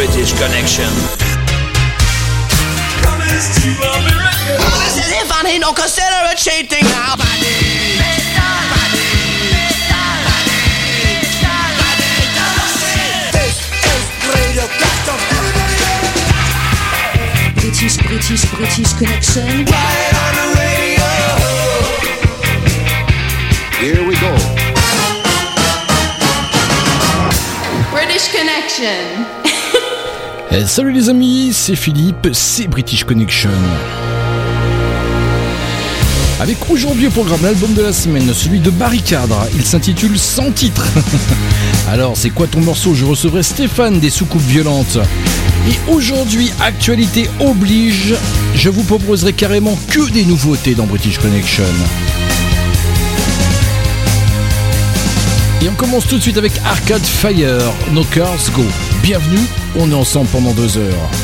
British 0.00 0.32
Connection. 0.32 0.88
This 3.28 3.58
is 4.96 5.12
if 5.12 5.30
I 5.30 5.42
need 5.44 5.58
no 5.58 5.74
consider 5.74 6.08
it 6.32 6.38
cheating 6.38 6.84
now. 6.84 7.16
British, 17.60 17.98
British, 17.98 18.44
British 18.54 18.92
Connection. 18.94 19.66
Here 23.76 24.02
we 24.08 24.14
go. 24.18 24.32
British 27.90 28.32
Connection. 28.32 29.39
Eh, 30.52 30.66
salut 30.66 30.90
les 30.92 31.08
amis, 31.08 31.50
c'est 31.52 31.76
Philippe, 31.76 32.30
c'est 32.32 32.66
British 32.66 33.04
Connection. 33.04 33.50
Avec 36.40 36.56
aujourd'hui 36.68 37.06
au 37.06 37.10
programme 37.10 37.42
l'album 37.44 37.72
de 37.72 37.82
la 37.82 37.92
semaine, 37.92 38.34
celui 38.34 38.58
de 38.58 38.70
Barricade, 38.70 39.30
il 39.54 39.64
s'intitule 39.64 40.18
Sans 40.18 40.50
titre. 40.50 40.84
Alors 41.88 42.16
c'est 42.16 42.30
quoi 42.30 42.48
ton 42.48 42.60
morceau? 42.62 42.94
Je 42.94 43.04
recevrai 43.04 43.44
Stéphane 43.44 44.00
des 44.00 44.10
soucoupes 44.10 44.42
violentes. 44.42 44.98
Et 45.68 45.78
aujourd'hui, 45.88 46.50
actualité 46.60 47.30
oblige, 47.38 48.16
je 48.56 48.70
vous 48.70 48.82
proposerai 48.82 49.32
carrément 49.34 49.78
que 49.88 50.10
des 50.10 50.24
nouveautés 50.24 50.74
dans 50.74 50.86
British 50.86 51.18
Connection. 51.18 51.62
Et 55.62 55.68
on 55.68 55.74
commence 55.74 56.08
tout 56.08 56.16
de 56.16 56.22
suite 56.22 56.38
avec 56.38 56.52
Arcade 56.64 57.04
Fire, 57.04 57.72
No 57.92 58.02
Cars 58.02 58.50
Go. 58.52 58.64
Bienvenue, 59.02 59.46
on 59.76 59.90
est 59.90 59.94
ensemble 59.94 60.28
pendant 60.28 60.52
deux 60.52 60.78
heures. 60.78 61.19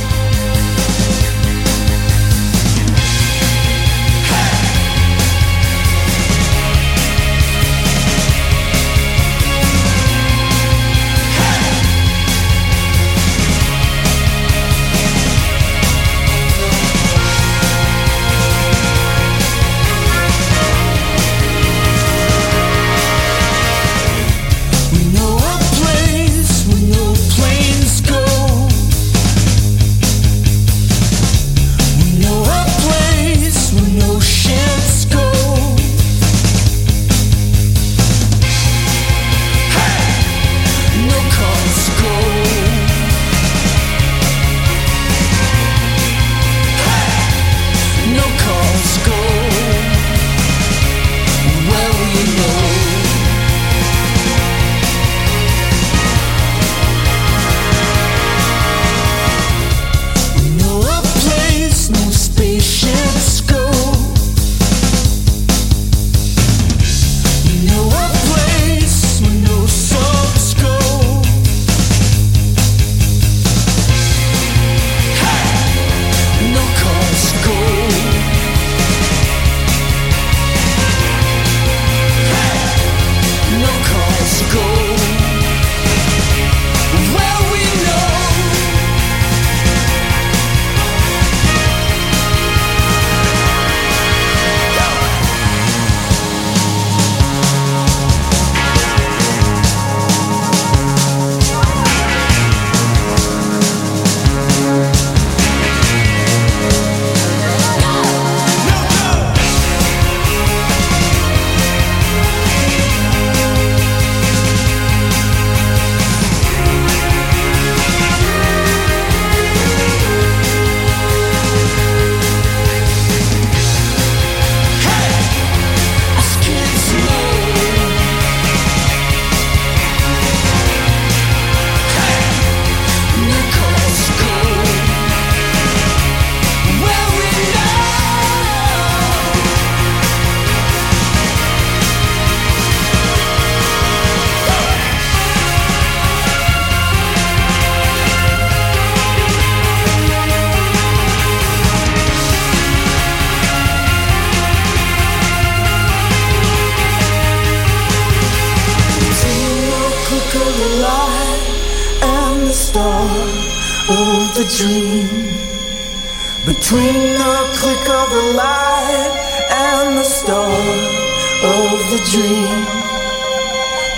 Between 166.68 167.14
the 167.14 167.36
click 167.60 167.88
of 167.88 168.10
the 168.10 168.32
light 168.34 169.12
and 169.52 169.96
the 169.96 170.02
start 170.02 170.50
of 170.50 171.78
the 171.92 172.00
dream. 172.10 172.58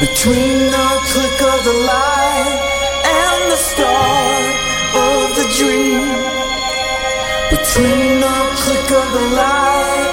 Between 0.05 0.71
the 0.71 0.89
click 1.09 1.41
of 1.49 1.65
the 1.65 1.73
light 1.89 2.61
and 3.09 3.51
the 3.51 3.57
start 3.57 4.55
of 4.93 5.35
the 5.39 5.49
dream. 5.57 6.13
Between 7.49 8.21
the 8.21 8.39
click 8.61 8.91
of 9.01 9.13
the 9.17 9.27
light 9.35 10.11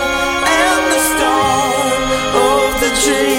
and 0.47 0.93
the 0.93 1.01
start 1.11 2.03
of 2.39 2.79
the 2.79 2.91
dream. 3.03 3.34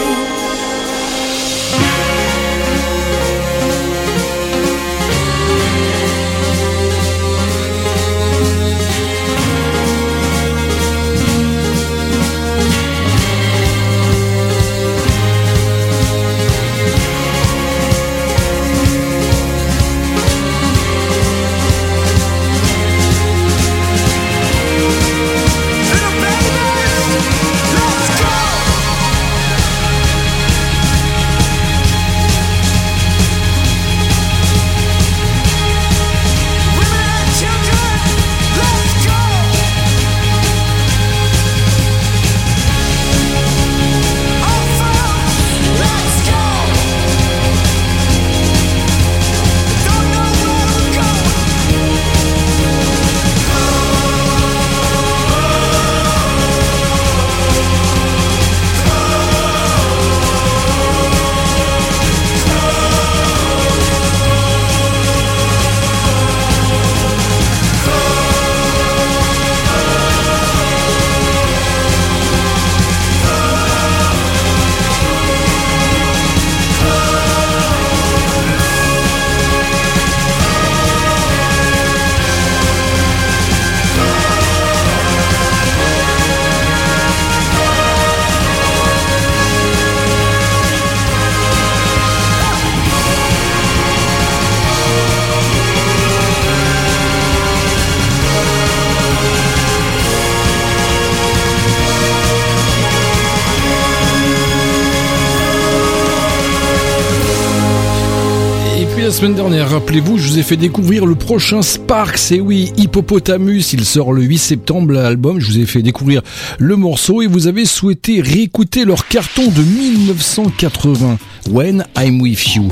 Semaine 109.16 109.34
dernière, 109.34 109.70
rappelez-vous, 109.70 110.18
je 110.18 110.28
vous 110.28 110.38
ai 110.38 110.42
fait 110.42 110.58
découvrir 110.58 111.06
le 111.06 111.14
prochain 111.14 111.62
Sparks. 111.62 112.32
Et 112.32 112.40
oui, 112.40 112.70
Hippopotamus, 112.76 113.72
il 113.72 113.86
sort 113.86 114.12
le 114.12 114.20
8 114.20 114.36
septembre 114.36 114.92
l'album. 114.92 115.40
Je 115.40 115.46
vous 115.46 115.58
ai 115.58 115.64
fait 115.64 115.80
découvrir 115.80 116.20
le 116.58 116.76
morceau 116.76 117.22
et 117.22 117.26
vous 117.26 117.46
avez 117.46 117.64
souhaité 117.64 118.20
réécouter 118.20 118.84
leur 118.84 119.08
carton 119.08 119.48
de 119.48 119.62
1980, 119.62 121.16
When 121.50 121.86
I'm 121.96 122.20
With 122.20 122.56
You. 122.56 122.68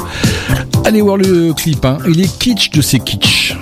Allez 0.85 1.00
voir 1.00 1.17
le 1.17 1.55
clip, 1.55 1.82
hein. 1.87 1.96
il 2.06 2.20
est 2.20 2.38
kitsch 2.38 2.73
de 2.73 2.82
ces 2.82 2.99
kitsch. 2.99 3.55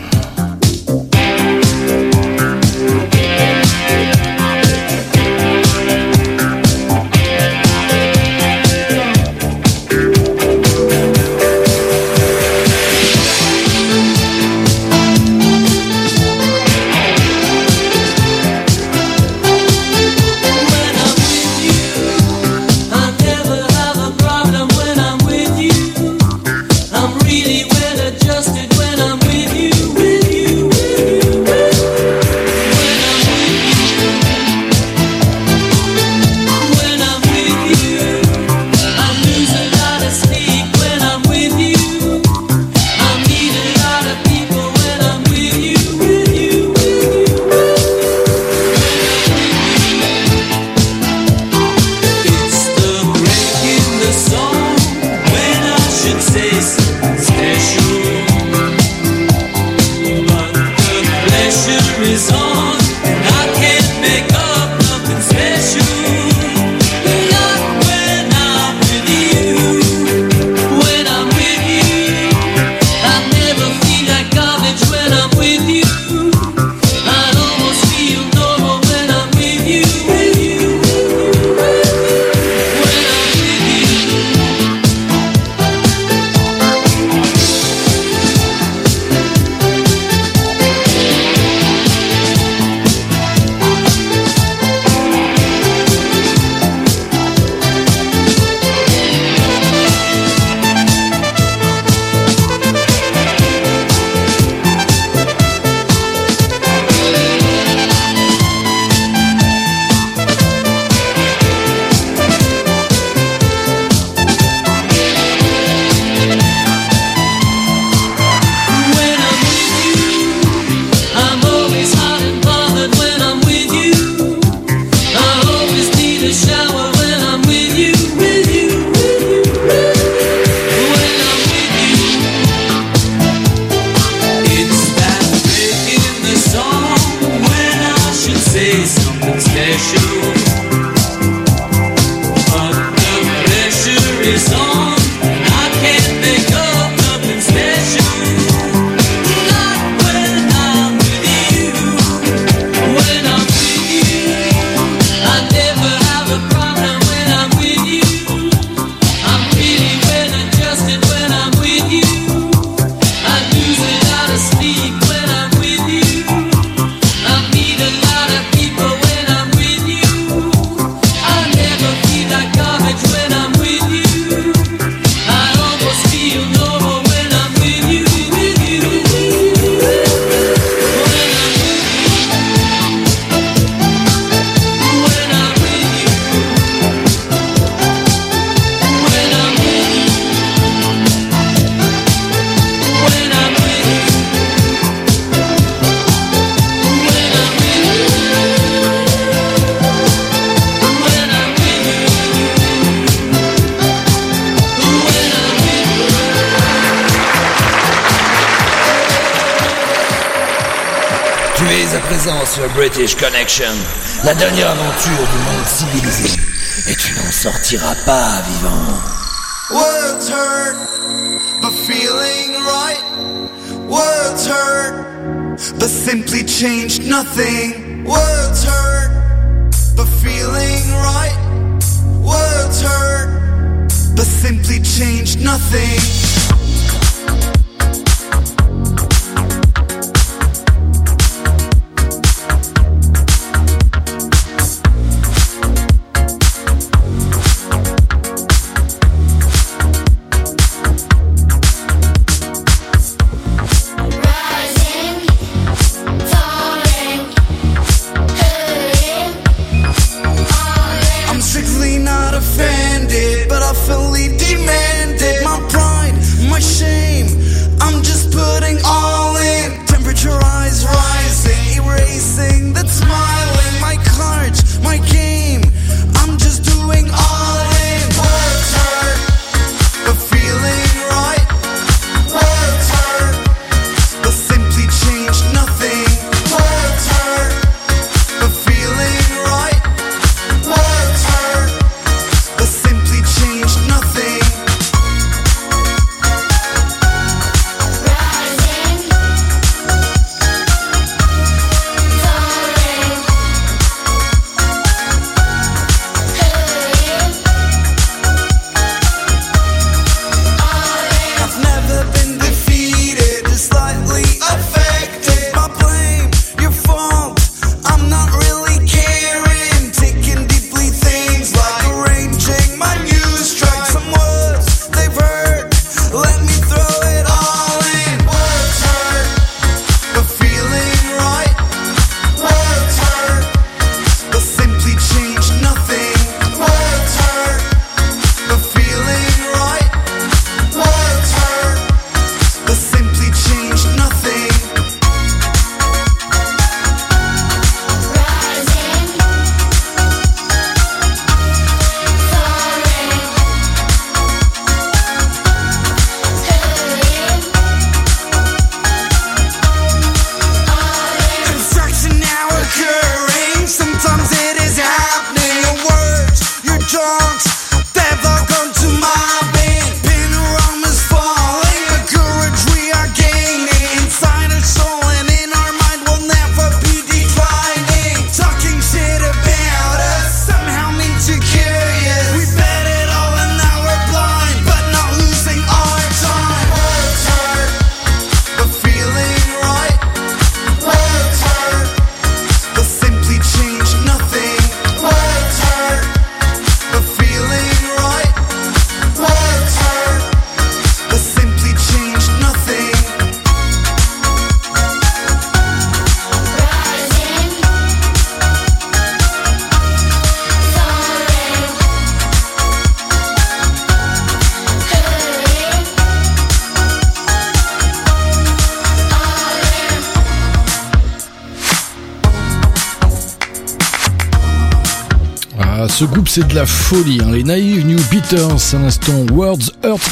ce 426.02 426.06
groupe 426.06 426.28
c'est 426.28 426.48
de 426.48 426.56
la 426.56 426.66
folie. 426.66 427.20
Hein. 427.22 427.30
Les 427.30 427.44
Naive 427.44 427.86
New 427.86 428.00
Beaters, 428.10 428.74
à 428.74 428.78
l'instant 428.78 429.24
Words 429.30 429.70
Hurt. 429.84 430.02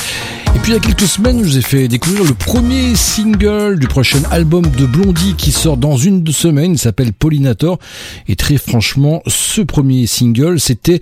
Et 0.54 0.59
puis 0.61 0.70
il 0.70 0.75
y 0.75 0.76
a 0.76 0.78
quelques 0.78 1.09
semaines, 1.09 1.40
je 1.40 1.49
vous 1.49 1.59
ai 1.59 1.62
fait 1.62 1.88
découvrir 1.88 2.23
le 2.23 2.35
premier 2.35 2.94
single 2.94 3.76
du 3.76 3.88
prochain 3.88 4.20
album 4.30 4.64
de 4.66 4.87
Blondie 4.87 5.35
qui 5.37 5.50
sort 5.50 5.76
dans 5.76 5.97
une 5.97 6.25
semaine. 6.28 6.75
Il 6.75 6.78
s'appelle 6.78 7.12
Pollinator. 7.12 7.80
Et 8.28 8.37
très 8.37 8.56
franchement, 8.56 9.20
ce 9.26 9.62
premier 9.62 10.06
single, 10.06 10.61
c'était 10.61 11.00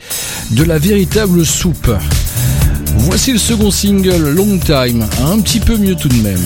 de 0.52 0.64
la 0.64 0.78
véritable 0.78 1.44
soupe. 1.44 1.90
Voici 2.96 3.32
le 3.32 3.38
second 3.38 3.70
single, 3.70 4.30
Long 4.30 4.56
Time, 4.56 5.04
un 5.22 5.38
petit 5.40 5.60
peu 5.60 5.76
mieux 5.76 5.96
tout 5.96 6.08
de 6.08 6.22
même. 6.22 6.40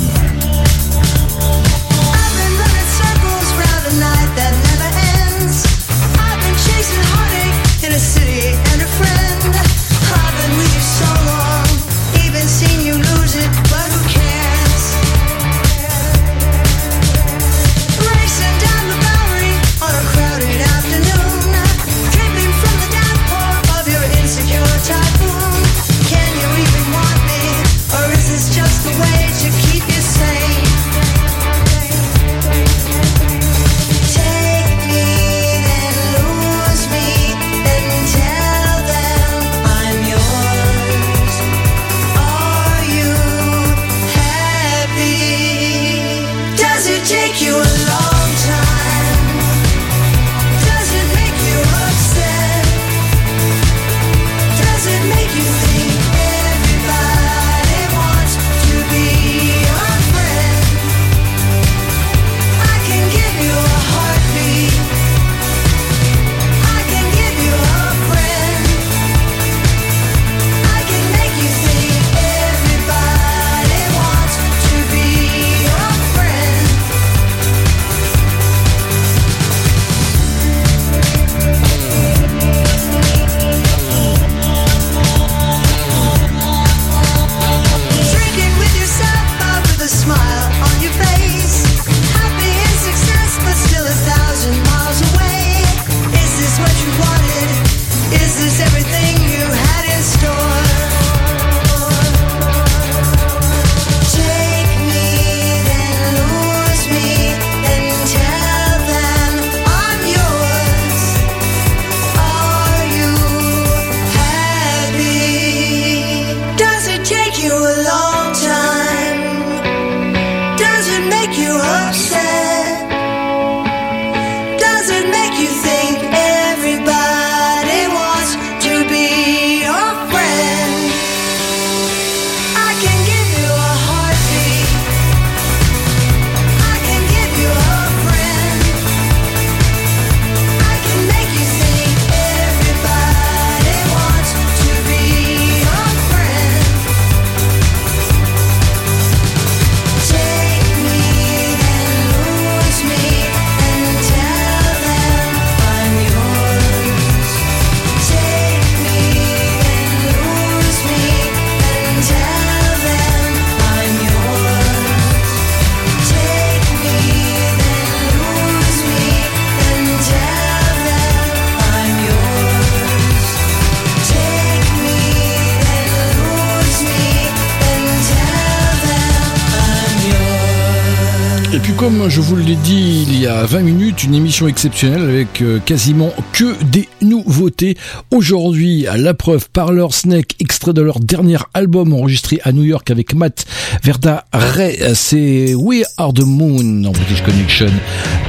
Il 183.22 183.26
y 183.26 183.28
a 183.28 183.46
20 183.46 183.60
minutes, 183.60 184.02
une 184.02 184.16
émission 184.16 184.48
exceptionnelle 184.48 185.02
avec 185.02 185.42
euh, 185.42 185.60
quasiment 185.64 186.12
que 186.32 186.60
des 186.64 186.88
nouveautés. 187.02 187.76
Aujourd'hui, 188.10 188.88
à 188.88 188.96
la 188.96 189.14
preuve 189.14 189.48
par 189.48 189.70
leur 189.70 189.94
Snake, 189.94 190.34
extrait 190.40 190.72
de 190.72 190.82
leur 190.82 190.98
dernier 190.98 191.36
album 191.54 191.92
enregistré 191.92 192.40
à 192.42 192.50
New 192.50 192.64
York 192.64 192.90
avec 192.90 193.14
Matt 193.14 193.46
Verda 193.84 194.24
Ray. 194.32 194.76
C'est 194.96 195.54
We 195.54 195.84
Are 195.98 196.12
the 196.12 196.24
Moon 196.26 196.82
en 196.84 196.90
British 196.90 197.22
Connection. 197.22 197.70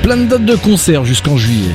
Plein 0.03 0.17
de 0.17 0.25
dates 0.25 0.45
de 0.45 0.56
concerts 0.58 1.06
jusqu'en 1.06 1.38
juillet. 1.38 1.73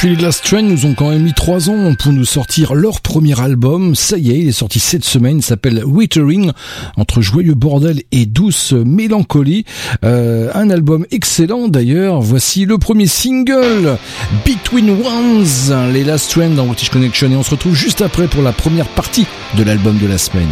Depuis 0.00 0.16
les 0.16 0.22
Last 0.22 0.44
Train 0.44 0.62
nous 0.62 0.86
ont 0.86 0.94
quand 0.94 1.10
même 1.10 1.24
mis 1.24 1.34
trois 1.34 1.68
ans 1.68 1.94
pour 1.94 2.10
nous 2.14 2.24
sortir 2.24 2.74
leur 2.74 3.02
premier 3.02 3.38
album. 3.38 3.94
Ça 3.94 4.16
y 4.16 4.30
est, 4.30 4.38
il 4.38 4.48
est 4.48 4.52
sorti 4.52 4.80
cette 4.80 5.04
semaine. 5.04 5.40
Il 5.40 5.42
s'appelle 5.42 5.84
Withering, 5.84 6.52
entre 6.96 7.20
joyeux 7.20 7.52
bordel 7.52 8.00
et 8.10 8.24
douce 8.24 8.72
mélancolie. 8.72 9.66
Euh, 10.02 10.50
un 10.54 10.70
album 10.70 11.04
excellent 11.10 11.68
d'ailleurs. 11.68 12.22
Voici 12.22 12.64
le 12.64 12.78
premier 12.78 13.06
single, 13.06 13.98
Between 14.46 14.88
Ones, 14.88 15.92
les 15.92 16.02
Last 16.02 16.30
Train 16.30 16.48
dans 16.48 16.64
British 16.64 16.88
Connection. 16.88 17.30
Et 17.30 17.36
on 17.36 17.42
se 17.42 17.50
retrouve 17.50 17.74
juste 17.74 18.00
après 18.00 18.26
pour 18.26 18.42
la 18.42 18.52
première 18.52 18.88
partie 18.88 19.26
de 19.58 19.62
l'album 19.62 19.98
de 19.98 20.06
la 20.06 20.16
semaine. 20.16 20.48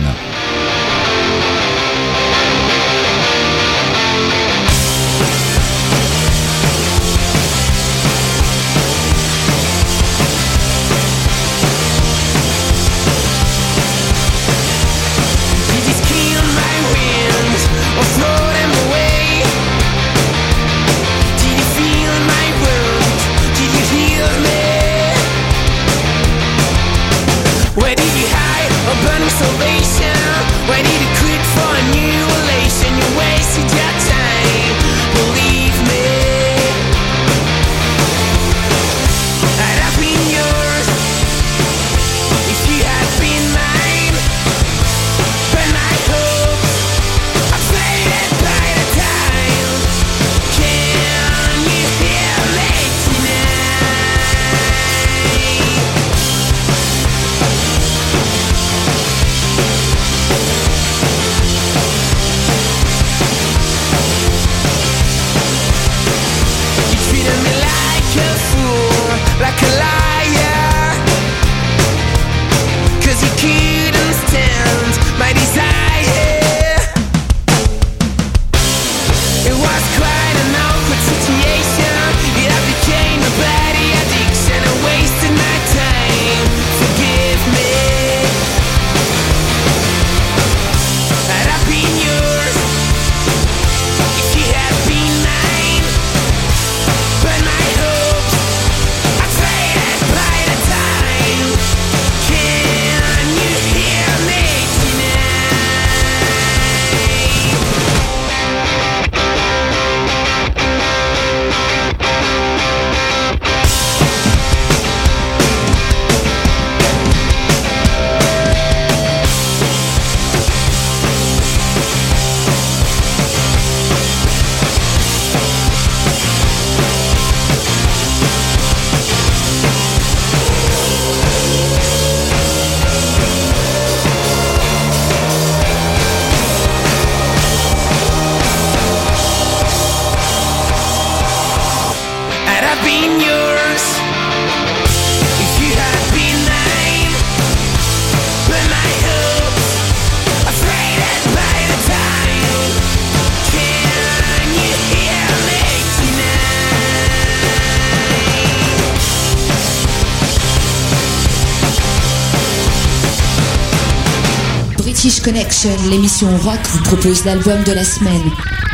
L'émission 165.90 166.28
rock 166.36 166.60
vous 166.70 166.82
propose 166.84 167.24
l'album 167.24 167.64
de 167.64 167.72
la 167.72 167.82
semaine. 167.82 168.22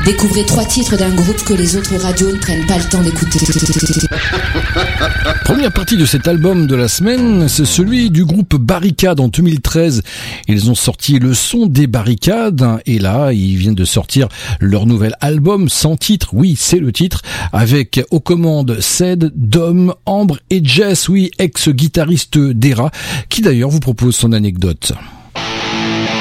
Découvrez 0.05 0.45
trois 0.45 0.67
titres 0.67 0.99
d'un 0.99 1.15
groupe 1.15 1.43
que 1.43 1.55
les 1.55 1.77
autres 1.77 1.97
radios 1.97 2.31
ne 2.31 2.37
prennent 2.37 2.67
pas 2.67 2.77
le 2.77 2.85
temps 2.85 3.03
d'écouter. 3.03 3.39
Première 5.47 5.73
partie 5.73 5.97
de 5.97 6.05
cet 6.05 6.29
album 6.29 6.67
de 6.67 6.75
la 6.75 6.89
semaine, 6.89 7.49
c'est 7.49 7.65
celui 7.65 8.11
du 8.11 8.27
groupe 8.27 8.57
Barricade 8.57 9.19
en 9.21 9.29
2013. 9.29 10.03
Ils 10.47 10.71
ont 10.71 10.75
sorti 10.75 11.19
le 11.19 11.33
son 11.33 11.65
des 11.65 11.87
barricades 11.87 12.63
et 12.85 12.99
là, 12.99 13.33
ils 13.33 13.57
viennent 13.57 13.75
de 13.75 13.87
sortir 13.87 14.29
leur 14.61 14.85
nouvel 14.85 15.15
album 15.23 15.71
sans 15.71 15.97
titre. 15.97 16.35
Oui, 16.35 16.55
c'est 16.59 16.81
le 16.81 16.93
titre 16.93 17.23
avec 17.55 18.03
aux 18.11 18.21
commandes 18.21 18.79
Ced, 18.81 19.33
Dom, 19.35 19.95
Ambre 20.05 20.39
et 20.51 20.63
Jess, 20.63 21.09
oui, 21.09 21.31
ex-guitariste 21.39 22.37
d'Era, 22.37 22.91
qui 23.31 23.41
d'ailleurs 23.41 23.71
vous 23.71 23.81
propose 23.81 24.17
son 24.17 24.33
anecdote. 24.33 24.93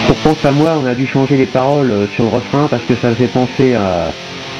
Pour 0.07 0.15
Pense 0.17 0.45
à 0.45 0.51
moi, 0.51 0.79
on 0.81 0.85
a 0.85 0.95
dû 0.95 1.05
changer 1.05 1.35
les 1.37 1.45
paroles 1.45 1.91
euh, 1.91 2.07
sur 2.07 2.23
le 2.23 2.29
refrain 2.29 2.67
parce 2.69 2.83
que 2.83 2.95
ça 2.95 3.13
faisait 3.13 3.27
penser 3.27 3.73
à 3.73 4.11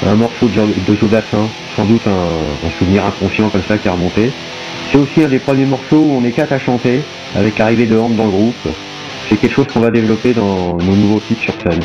un 0.05 0.15
morceau 0.15 0.47
de, 0.47 1.07
Dassin, 1.07 1.47
sans 1.75 1.85
doute 1.85 2.01
un, 2.05 2.67
un 2.67 2.71
souvenir 2.77 3.05
inconscient 3.05 3.49
comme 3.49 3.63
ça 3.67 3.77
qui 3.77 3.87
est 3.87 3.91
remonté. 3.91 4.31
C'est 4.91 4.97
aussi 4.97 5.23
un 5.23 5.29
des 5.29 5.39
premiers 5.39 5.65
morceaux 5.65 6.03
où 6.05 6.19
on 6.21 6.25
est 6.25 6.31
quatre 6.31 6.51
à 6.51 6.59
chanter, 6.59 7.01
avec 7.35 7.57
l'arrivée 7.57 7.85
de 7.85 7.97
Hand 7.97 8.15
dans 8.15 8.25
le 8.25 8.31
groupe. 8.31 8.67
C'est 9.29 9.37
quelque 9.37 9.53
chose 9.53 9.67
qu'on 9.73 9.79
va 9.79 9.91
développer 9.91 10.33
dans 10.33 10.77
nos 10.77 10.95
nouveaux 10.95 11.21
titres 11.21 11.41
sur 11.41 11.53
scène. 11.63 11.79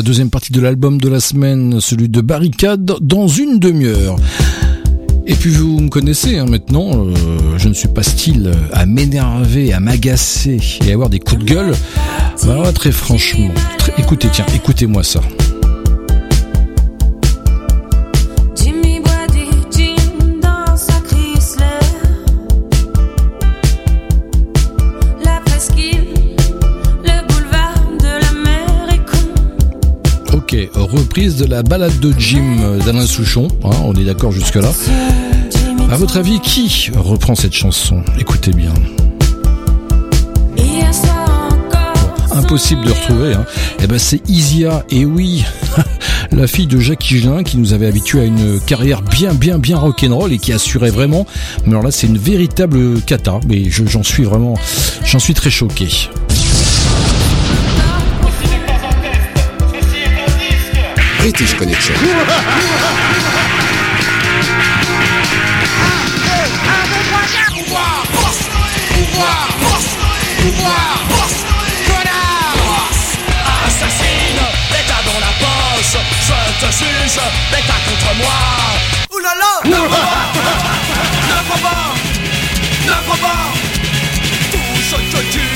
La 0.00 0.04
deuxième 0.04 0.30
partie 0.30 0.50
de 0.50 0.62
l'album 0.62 0.98
de 0.98 1.10
la 1.10 1.20
semaine, 1.20 1.78
celui 1.78 2.08
de 2.08 2.22
Barricade, 2.22 2.90
dans 3.02 3.28
une 3.28 3.58
demi-heure. 3.58 4.16
Et 5.26 5.34
puis 5.34 5.50
vous 5.50 5.78
me 5.78 5.90
connaissez 5.90 6.38
hein, 6.38 6.46
maintenant, 6.46 6.90
euh, 6.94 7.12
je 7.58 7.68
ne 7.68 7.74
suis 7.74 7.88
pas 7.88 8.02
style 8.02 8.50
à 8.72 8.86
m'énerver, 8.86 9.74
à 9.74 9.80
m'agacer 9.80 10.58
et 10.86 10.90
à 10.92 10.94
avoir 10.94 11.10
des 11.10 11.18
coups 11.18 11.44
de 11.44 11.44
gueule. 11.44 11.74
Bah, 12.46 12.72
très 12.74 12.92
franchement, 12.92 13.50
écoutez, 13.98 14.28
tiens, 14.32 14.46
écoutez-moi 14.54 15.02
ça. 15.02 15.20
De 31.20 31.44
la 31.44 31.62
balade 31.62 31.98
de 32.00 32.14
Jim 32.18 32.78
d'Alain 32.86 33.04
Souchon, 33.04 33.48
hein, 33.62 33.68
on 33.84 33.92
est 33.94 34.04
d'accord 34.04 34.32
jusque-là. 34.32 34.72
À 35.90 35.96
votre 35.98 36.16
avis, 36.16 36.40
qui 36.40 36.90
reprend 36.96 37.34
cette 37.34 37.52
chanson? 37.52 38.02
Écoutez 38.18 38.52
bien. 38.52 38.72
Impossible 42.32 42.84
de 42.86 42.90
retrouver. 42.90 43.34
Hein. 43.34 43.44
Eh 43.82 43.86
ben 43.86 43.98
c'est 43.98 44.26
Isia, 44.30 44.84
et 44.88 45.04
oui, 45.04 45.44
la 46.32 46.46
fille 46.46 46.66
de 46.66 46.78
Jacques 46.78 47.10
Higelin 47.10 47.42
qui 47.42 47.58
nous 47.58 47.74
avait 47.74 47.86
habitués 47.86 48.20
à 48.20 48.24
une 48.24 48.58
carrière 48.60 49.02
bien, 49.02 49.34
bien, 49.34 49.58
bien 49.58 49.76
rock'n'roll 49.78 50.32
et 50.32 50.38
qui 50.38 50.52
assurait 50.54 50.90
vraiment. 50.90 51.26
Mais 51.66 51.72
alors 51.72 51.82
là, 51.82 51.90
c'est 51.90 52.06
une 52.06 52.18
véritable 52.18 52.98
cata. 53.02 53.40
Mais 53.46 53.64
je- 53.68 53.84
j'en 53.84 54.02
suis 54.02 54.24
vraiment, 54.24 54.54
j'en 55.04 55.18
suis 55.18 55.34
très 55.34 55.50
choqué. 55.50 55.88
British 61.20 61.54
Connection. 61.54 61.94
Assassine, 73.66 74.40
l'État 74.70 75.00
dans 75.04 75.20
la 75.20 75.32
poche, 75.38 75.96
je 76.22 76.32
te 76.58 76.72
juge, 76.72 77.20
l'État 77.52 77.78
contre 77.86 78.14
moi. 78.16 78.38
Là 79.22 79.34
Ne 79.64 79.70
Ne 79.70 79.78
crois 81.44 81.58
pas 81.62 81.94
Ne 82.86 82.98
pas 83.20 83.40
Tout 84.50 84.80
ce 84.90 84.96
que 84.96 85.20
tu 85.30 85.50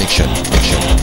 Connection. 0.00 0.26
Connection. 0.34 1.00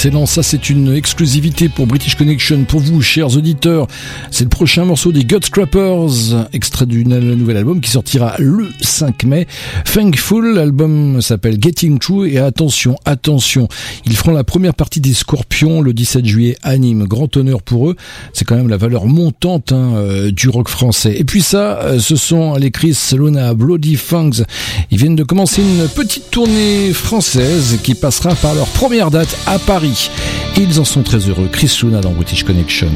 Excellent. 0.00 0.24
Ça, 0.24 0.42
c'est 0.42 0.70
une 0.70 0.94
exclusivité 0.94 1.68
pour 1.68 1.86
British 1.86 2.14
Connection. 2.14 2.64
Pour 2.64 2.80
vous, 2.80 3.02
chers 3.02 3.36
auditeurs, 3.36 3.86
c'est 4.30 4.44
le 4.44 4.48
prochain 4.48 4.86
morceau 4.86 5.12
des 5.12 5.24
Gut 5.24 5.44
Scrappers, 5.44 6.48
extrait 6.54 6.86
du 6.86 7.04
nouvel 7.04 7.58
album 7.58 7.82
qui 7.82 7.90
sortira 7.90 8.34
le 8.38 8.70
5 8.80 9.24
mai. 9.24 9.46
Thankful, 9.92 10.54
l'album 10.54 11.20
s'appelle 11.20 11.58
Getting 11.60 11.98
True 11.98 12.26
et 12.30 12.38
attention, 12.38 12.96
attention, 13.04 13.68
ils 14.06 14.16
feront 14.16 14.30
la 14.30 14.42
première 14.42 14.72
partie 14.72 15.00
des 15.00 15.12
Scorpions 15.12 15.82
le 15.82 15.92
17 15.92 16.24
juillet 16.24 16.56
à 16.62 16.78
Nîmes. 16.78 17.04
Grand 17.04 17.36
honneur 17.36 17.60
pour 17.60 17.90
eux. 17.90 17.96
C'est 18.32 18.46
quand 18.46 18.56
même 18.56 18.70
la 18.70 18.78
valeur 18.78 19.04
montante 19.04 19.72
hein, 19.72 19.96
euh, 19.96 20.30
du 20.30 20.48
rock 20.48 20.70
français. 20.70 21.14
Et 21.18 21.24
puis 21.24 21.42
ça, 21.42 21.78
euh, 21.82 21.98
ce 21.98 22.16
sont 22.16 22.54
les 22.54 22.70
Chris 22.70 22.96
Luna 23.12 23.52
Bloody 23.52 23.96
Funks. 23.96 24.44
Ils 24.90 24.96
viennent 24.96 25.16
de 25.16 25.24
commencer 25.24 25.60
une 25.60 25.86
petite 25.88 26.30
tournée 26.30 26.94
française 26.94 27.78
qui 27.82 27.94
passera 27.94 28.34
par 28.34 28.54
leur 28.54 28.66
première 28.68 29.10
date 29.10 29.36
à 29.46 29.58
Paris. 29.58 29.89
Ils 30.56 30.80
en 30.80 30.84
sont 30.84 31.02
très 31.02 31.18
heureux. 31.18 31.48
Chris 31.50 31.80
Luna 31.82 32.00
dans 32.00 32.12
British 32.12 32.44
Connection. 32.44 32.92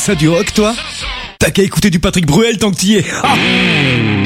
Ça 0.00 0.14
du 0.14 0.30
rock, 0.30 0.54
toi 0.54 0.74
T'as 1.38 1.50
qu'à 1.50 1.62
écouter 1.62 1.90
du 1.90 2.00
Patrick 2.00 2.24
Bruel 2.24 2.56
tant 2.56 2.70
que 2.70 2.76
t'y 2.76 2.96
es. 2.96 3.04
Ah 3.22 3.34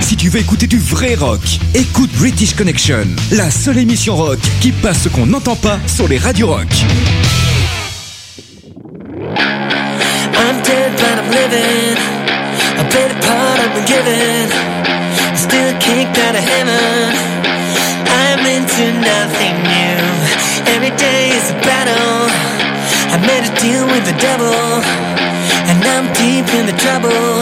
si 0.01 0.16
tu 0.16 0.29
veux 0.29 0.39
écouter 0.39 0.68
du 0.68 0.79
vrai 0.79 1.16
rock, 1.16 1.41
écoute 1.75 2.11
British 2.12 2.55
Connection, 2.55 3.07
la 3.33 3.51
seule 3.51 3.79
émission 3.79 4.14
rock 4.14 4.39
qui 4.61 4.70
passe 4.70 5.03
ce 5.03 5.09
qu'on 5.09 5.27
n'entend 5.27 5.57
pas 5.57 5.81
sur 5.89 6.07
les 6.07 6.18
radios 6.18 6.47
rock. 6.47 6.68
trouble. 26.85 27.34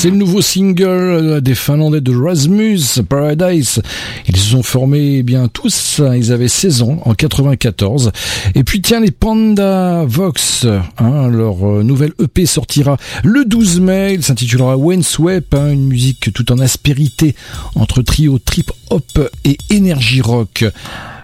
c'est 0.00 0.10
le 0.10 0.16
nouveau 0.16 0.40
single 0.40 0.86
euh, 0.86 1.40
des 1.40 1.56
Finlandais 1.56 2.00
de 2.00 2.14
Rasmus 2.14 2.78
Paradise. 3.08 3.82
Ils 4.28 4.36
se 4.36 4.50
sont 4.50 4.62
formés 4.62 5.16
eh 5.16 5.22
bien 5.24 5.48
tous, 5.48 6.00
hein, 6.00 6.14
ils 6.14 6.30
avaient 6.30 6.46
16 6.46 6.82
ans 6.82 6.98
en 7.04 7.14
94. 7.14 8.12
Et 8.54 8.62
puis 8.62 8.80
tiens 8.80 9.00
les 9.00 9.10
Panda 9.10 10.04
Vox, 10.04 10.66
hein, 10.98 11.26
leur 11.26 11.66
euh, 11.66 11.82
nouvelle 11.82 12.12
EP 12.22 12.46
sortira 12.46 12.96
le 13.24 13.44
12 13.44 13.80
mai. 13.80 14.14
Il 14.14 14.22
s'intitulera 14.22 14.76
When's 14.76 15.18
Web, 15.18 15.42
hein, 15.50 15.72
une 15.72 15.88
musique 15.88 16.32
tout 16.32 16.52
en 16.52 16.60
aspérité 16.60 17.34
entre 17.74 18.00
trio 18.02 18.38
trip 18.38 18.70
hop 18.90 19.28
et 19.44 19.58
énergie 19.68 20.20
rock. 20.20 20.64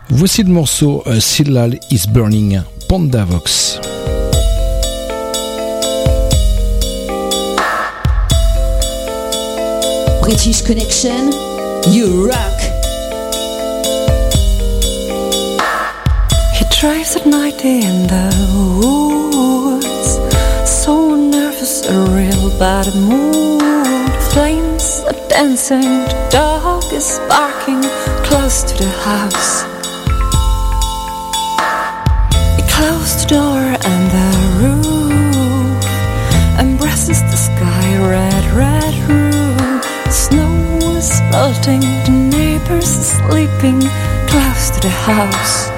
Voici 0.08 0.42
le 0.42 0.50
morceau 0.50 1.04
euh, 1.06 1.20
Sillal 1.20 1.78
is 1.92 2.08
Burning, 2.12 2.60
Panda 2.88 3.24
Vox. 3.24 3.78
British 10.24 10.62
Connection, 10.62 11.32
you 11.92 12.26
rock. 12.26 12.58
He 16.56 16.64
drives 16.80 17.14
at 17.16 17.26
night 17.26 17.62
in 17.62 18.06
the 18.06 18.32
woods, 18.80 20.16
so 20.66 21.14
nervous, 21.14 21.86
a 21.86 21.92
real 22.16 22.58
bad 22.58 22.86
mood. 22.94 24.12
Flames 24.32 25.04
are 25.08 25.28
dancing, 25.28 25.82
the 25.82 26.28
dog 26.32 26.84
is 26.90 27.20
barking 27.28 27.82
close 28.24 28.62
to 28.62 28.74
the 28.82 28.88
house. 29.04 29.64
He 32.56 32.62
closed 32.72 33.28
the 33.28 33.34
door 33.34 33.53
melting, 41.34 41.80
the 41.80 42.10
neighbors 42.10 42.86
sleeping 42.86 43.80
close 44.28 44.70
to 44.70 44.80
the 44.80 44.88
house. 44.88 45.68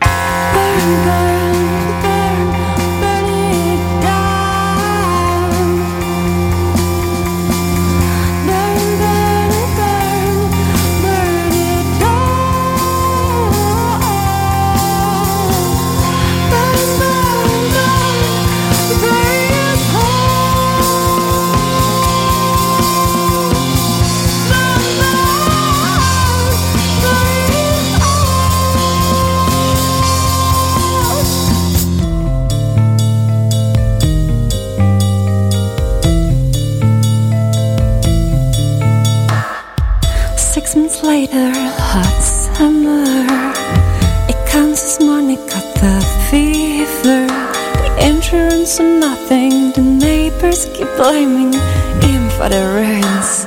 Bye. 0.00 1.43
Insurance 48.74 48.80
and 48.80 49.00
nothing. 49.00 49.72
The 49.72 49.82
neighbors 49.82 50.66
keep 50.66 50.88
blaming 50.96 51.52
him 52.02 52.30
for 52.30 52.48
the 52.48 52.62
rains. 52.74 53.44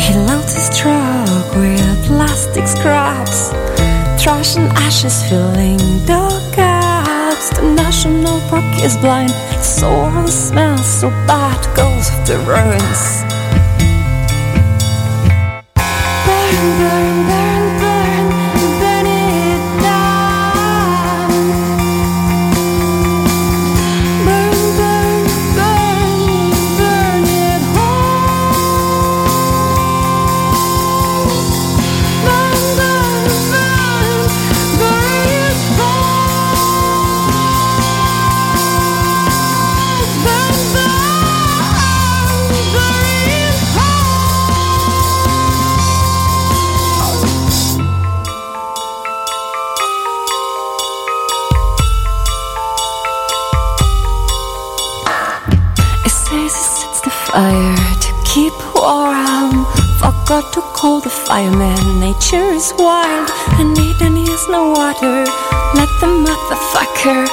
He 0.00 0.14
loads 0.14 0.54
his 0.54 0.78
truck 0.78 1.54
with 1.54 2.06
plastic 2.06 2.66
scraps, 2.66 3.50
trash 4.22 4.56
and 4.56 4.70
ashes 4.78 5.22
filling 5.28 5.78
the 6.06 6.52
gaps. 6.54 7.50
The 7.50 7.72
national 7.74 8.40
park 8.48 8.82
is 8.82 8.96
blind. 8.96 9.30
The 9.30 9.62
soil 9.62 10.26
smells 10.26 10.86
so 10.86 11.10
bad, 11.26 11.60
goes 11.76 12.10
off 12.10 12.26
the 12.26 12.38
ruins. 12.46 13.24
Burn, 16.26 16.78
burn, 16.78 17.26
burn, 17.28 17.69
is 62.60 62.74
wild 62.76 63.30
and 63.58 63.78
it 63.78 64.10
needs 64.10 64.46
no 64.48 64.68
water. 64.68 65.24
Let 65.74 65.88
the 66.00 66.10
motherfucker 66.26 67.24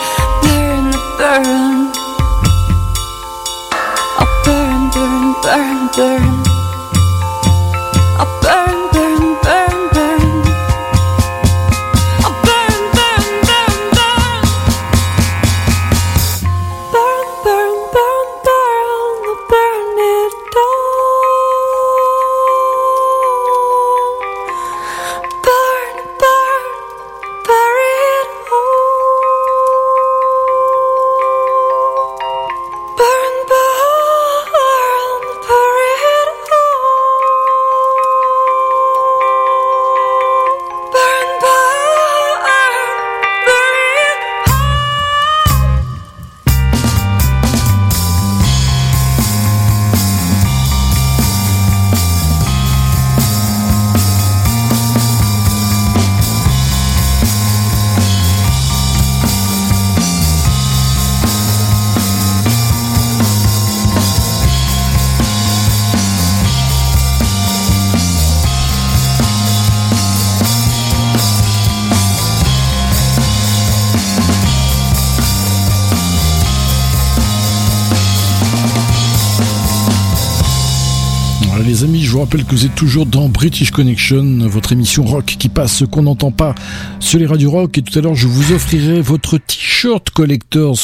vous 82.58 82.66
êtes 82.66 82.74
toujours 82.74 83.06
dans 83.06 83.30
British 83.30 83.70
Connection, 83.70 84.40
votre 84.48 84.72
émission 84.72 85.04
rock 85.04 85.26
qui 85.38 85.48
passe 85.48 85.76
ce 85.76 85.86
qu'on 85.86 86.02
n'entend 86.02 86.32
pas 86.32 86.56
sur 87.00 87.20
les 87.20 87.28
radios 87.28 87.52
rock. 87.52 87.78
Et 87.78 87.84
tout 87.84 88.00
à 88.00 88.02
l'heure, 88.02 88.16
je 88.16 88.26
vous 88.26 88.52
offrirai 88.52 89.00
votre 89.00 89.38
t-shirt 89.38 90.10
collectors 90.10 90.80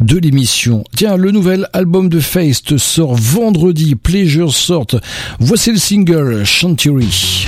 de 0.00 0.18
l'émission. 0.18 0.84
Tiens, 0.94 1.16
le 1.16 1.30
nouvel 1.30 1.66
album 1.72 2.10
de 2.10 2.20
Feist 2.20 2.76
sort 2.76 3.14
vendredi. 3.14 3.94
Pleasure 3.94 4.52
sort. 4.52 4.86
Voici 5.38 5.72
le 5.72 5.78
single 5.78 6.44
Chantilly. 6.44 7.46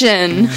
Connection. 0.00 0.48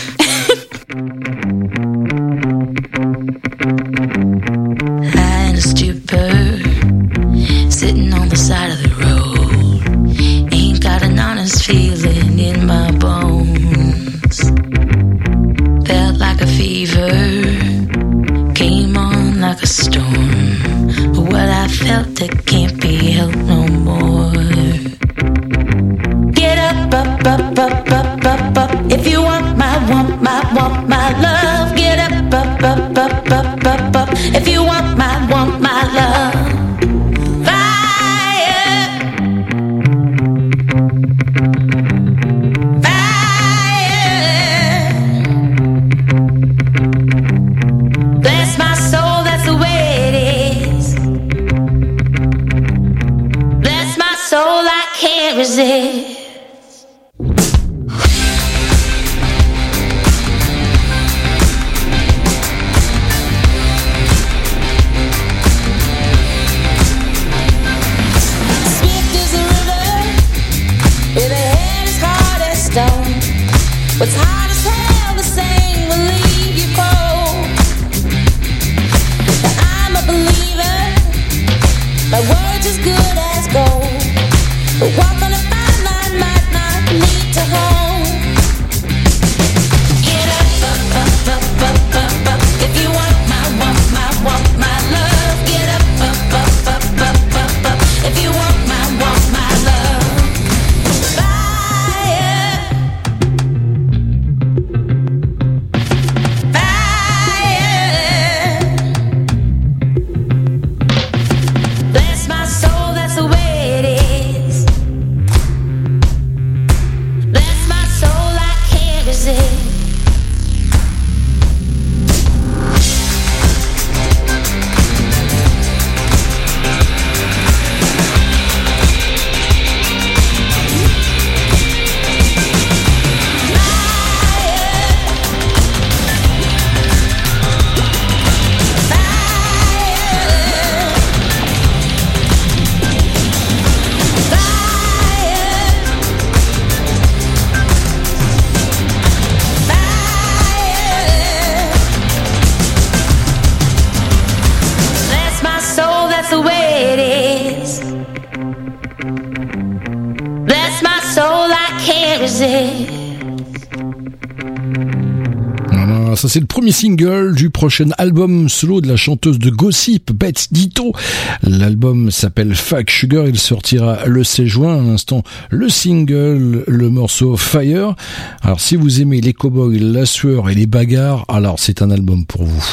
Ça 166.16 166.30
c'est 166.30 166.40
le 166.40 166.46
premier 166.46 166.72
single 166.72 167.36
du 167.36 167.50
prochain 167.50 167.90
album 167.98 168.48
solo 168.48 168.82
de 168.82 168.88
la 168.88 168.96
chanteuse 168.96 169.40
de 169.40 169.50
Gossip, 169.50 170.12
Beth 170.12 170.48
Ditto. 170.52 170.94
L'album 171.42 172.12
s'appelle 172.12 172.56
Fuck 172.56 172.90
Sugar, 172.90 173.28
il 173.28 173.38
sortira 173.38 174.06
le 174.06 174.24
16 174.24 174.46
juin. 174.46 174.78
À 174.78 174.82
l'instant, 174.82 175.24
le 175.50 175.70
single, 175.70 176.64
le 176.68 176.90
morceau 176.90 177.36
Fire. 177.36 177.96
Alors 178.42 178.62
si 178.62 178.76
vous 178.76 179.02
aimez 179.02 179.22
les 179.22 179.34
cowboys, 179.34 179.80
la 179.80 180.06
sueur 180.06 180.50
et 180.50 180.56
les 180.56 180.66
bagarres, 180.66 181.26
alors 181.28 181.60
c'est 181.60 181.82
un 181.82 181.92
album 181.92 182.26
pour 182.26 182.44
vous. 182.44 182.64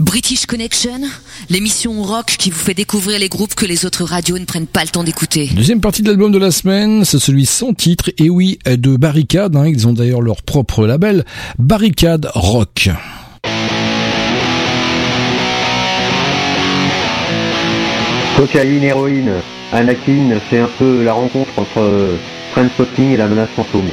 British 0.00 0.46
Connection, 0.46 1.02
l'émission 1.50 2.02
rock 2.02 2.24
qui 2.38 2.48
vous 2.50 2.58
fait 2.58 2.72
découvrir 2.72 3.18
les 3.18 3.28
groupes 3.28 3.54
que 3.54 3.66
les 3.66 3.84
autres 3.84 4.04
radios 4.04 4.38
ne 4.38 4.46
prennent 4.46 4.66
pas 4.66 4.82
le 4.82 4.88
temps 4.88 5.04
d'écouter. 5.04 5.50
Deuxième 5.54 5.82
partie 5.82 6.00
de 6.02 6.08
l'album 6.08 6.32
de 6.32 6.38
la 6.38 6.50
semaine, 6.50 7.04
c'est 7.04 7.18
celui 7.18 7.44
sans 7.44 7.74
titre, 7.74 8.10
et 8.16 8.30
oui, 8.30 8.58
de 8.64 8.96
Barricade. 8.96 9.54
hein. 9.56 9.66
ils 9.66 9.86
ont 9.86 9.92
d'ailleurs 9.92 10.22
leur 10.22 10.40
propre 10.42 10.86
label, 10.86 11.26
Barricade 11.58 12.30
Rock. 12.34 12.88
Cocaïne, 18.36 18.82
héroïne, 18.84 19.32
Anakin, 19.72 20.38
c'est 20.48 20.60
un 20.60 20.68
peu 20.78 21.04
la 21.04 21.12
rencontre 21.12 21.50
entre 21.58 21.78
euh, 21.80 22.16
Trainspotting 22.52 23.12
et 23.12 23.16
la 23.18 23.26
menace 23.26 23.50
fantôme. 23.54 23.90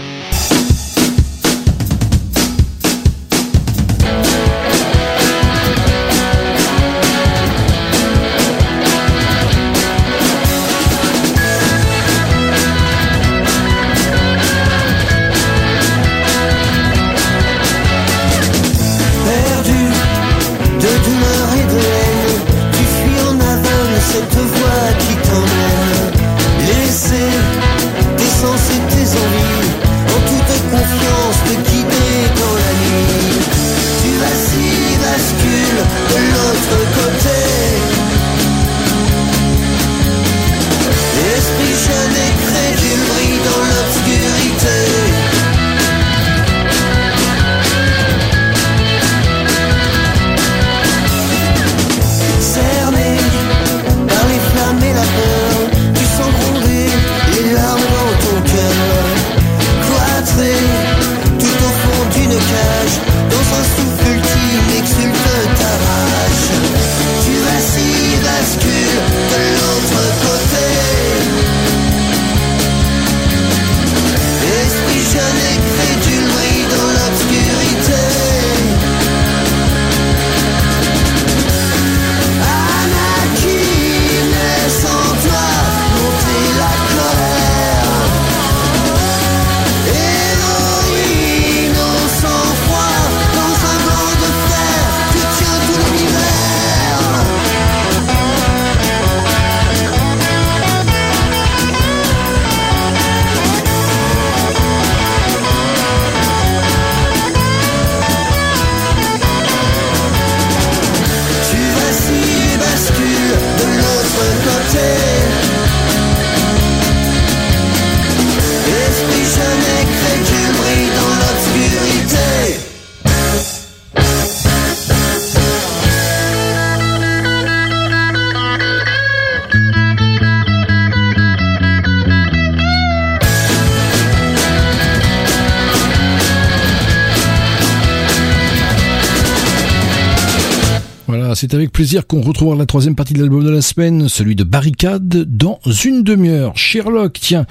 Plaisir 141.78 142.07
qu'on 142.07 142.21
retrouvera 142.21 142.55
la 142.55 142.65
troisième 142.65 142.95
partie 142.95 143.13
de 143.13 143.19
l'album 143.19 143.45
de 143.45 143.51
la 143.51 143.61
semaine, 143.61 144.09
celui 144.09 144.36
de 144.36 144.43
Barricade, 144.43 145.07
dans 145.07 145.59
une 145.86 146.01
demi-heure. 146.01 146.57
Sherlock, 146.57 147.19
tiens, 147.21 147.45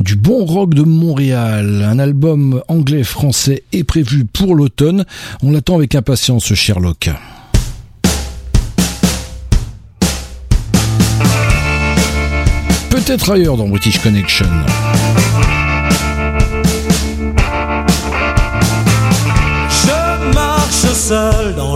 du 0.00 0.16
bon 0.16 0.46
rock 0.46 0.72
de 0.72 0.80
Montréal. 0.80 1.86
Un 1.86 1.98
album 1.98 2.62
anglais-français 2.68 3.64
est 3.74 3.84
prévu 3.84 4.24
pour 4.24 4.54
l'automne. 4.54 5.04
On 5.42 5.50
l'attend 5.50 5.76
avec 5.76 5.94
impatience, 5.94 6.46
ce 6.46 6.54
Sherlock. 6.54 7.10
Peut-être 12.88 13.30
ailleurs 13.30 13.58
dans 13.58 13.68
British 13.68 13.98
Connection. 13.98 14.46
Je 19.68 20.32
marche 20.32 20.94
seul 20.94 21.54
dans 21.56 21.75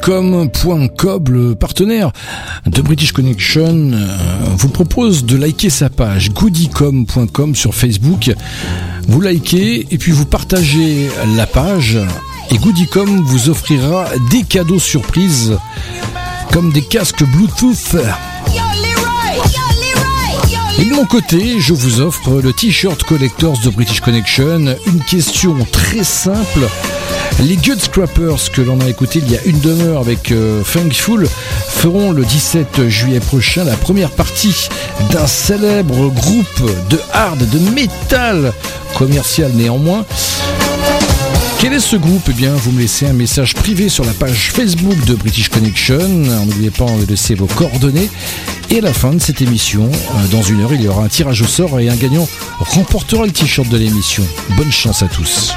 Goodicom.com, 0.00 1.24
le 1.28 1.54
partenaire 1.54 2.10
de 2.64 2.80
British 2.80 3.12
Connection, 3.12 3.90
euh, 3.92 4.06
vous 4.56 4.70
propose 4.70 5.26
de 5.26 5.36
liker 5.36 5.68
sa 5.68 5.90
page 5.90 6.30
goodicom.com 6.30 7.54
sur 7.54 7.74
Facebook. 7.74 8.32
Vous 9.08 9.20
likez 9.20 9.86
et 9.90 9.98
puis 9.98 10.12
vous 10.12 10.24
partagez 10.24 11.10
la 11.36 11.46
page 11.46 11.98
et 12.50 12.56
Goodicom 12.56 13.24
vous 13.26 13.50
offrira 13.50 14.06
des 14.30 14.42
cadeaux 14.42 14.78
surprises 14.78 15.58
comme 16.50 16.72
des 16.72 16.82
casques 16.82 17.24
Bluetooth. 17.24 17.96
Et 20.78 20.84
de 20.86 20.94
mon 20.94 21.04
côté, 21.04 21.60
je 21.60 21.74
vous 21.74 22.00
offre 22.00 22.40
le 22.40 22.54
t-shirt 22.54 23.02
Collectors 23.02 23.58
de 23.62 23.68
British 23.68 24.00
Connection. 24.00 24.76
Une 24.86 25.04
question 25.04 25.56
très 25.70 26.04
simple. 26.04 26.66
Les 27.42 27.56
Good 27.56 27.80
Scrappers 27.80 28.50
que 28.52 28.60
l'on 28.60 28.80
a 28.80 28.88
écouté 28.88 29.20
il 29.24 29.30
y 29.30 29.36
a 29.36 29.42
une 29.44 29.60
demi-heure 29.60 30.00
avec 30.00 30.30
euh, 30.30 30.62
Funkful 30.62 31.26
feront 31.68 32.12
le 32.12 32.24
17 32.24 32.88
juillet 32.88 33.20
prochain 33.20 33.64
la 33.64 33.76
première 33.76 34.10
partie 34.10 34.68
d'un 35.10 35.26
célèbre 35.26 36.10
groupe 36.10 36.70
de 36.90 37.00
hard, 37.12 37.38
de 37.48 37.58
métal 37.70 38.52
commercial 38.94 39.52
néanmoins. 39.54 40.04
Quel 41.60 41.72
est 41.72 41.80
ce 41.80 41.96
groupe? 41.96 42.22
Eh 42.28 42.32
bien, 42.32 42.52
vous 42.54 42.72
me 42.72 42.80
laissez 42.80 43.06
un 43.06 43.12
message 43.12 43.54
privé 43.54 43.88
sur 43.88 44.04
la 44.04 44.12
page 44.12 44.50
Facebook 44.52 45.02
de 45.06 45.14
British 45.14 45.48
Connection. 45.48 45.98
N'oubliez 45.98 46.70
pas 46.70 46.86
de 46.86 47.06
laisser 47.06 47.34
vos 47.34 47.46
coordonnées. 47.46 48.10
Et 48.70 48.78
à 48.78 48.82
la 48.82 48.92
fin 48.92 49.12
de 49.12 49.18
cette 49.18 49.42
émission, 49.42 49.90
euh, 49.90 50.26
dans 50.30 50.42
une 50.42 50.60
heure, 50.60 50.72
il 50.72 50.82
y 50.82 50.88
aura 50.88 51.04
un 51.04 51.08
tirage 51.08 51.42
au 51.42 51.46
sort 51.46 51.80
et 51.80 51.88
un 51.88 51.96
gagnant 51.96 52.28
remportera 52.58 53.24
le 53.24 53.32
t-shirt 53.32 53.68
de 53.68 53.78
l'émission. 53.78 54.24
Bonne 54.56 54.72
chance 54.72 55.02
à 55.02 55.08
tous. 55.08 55.52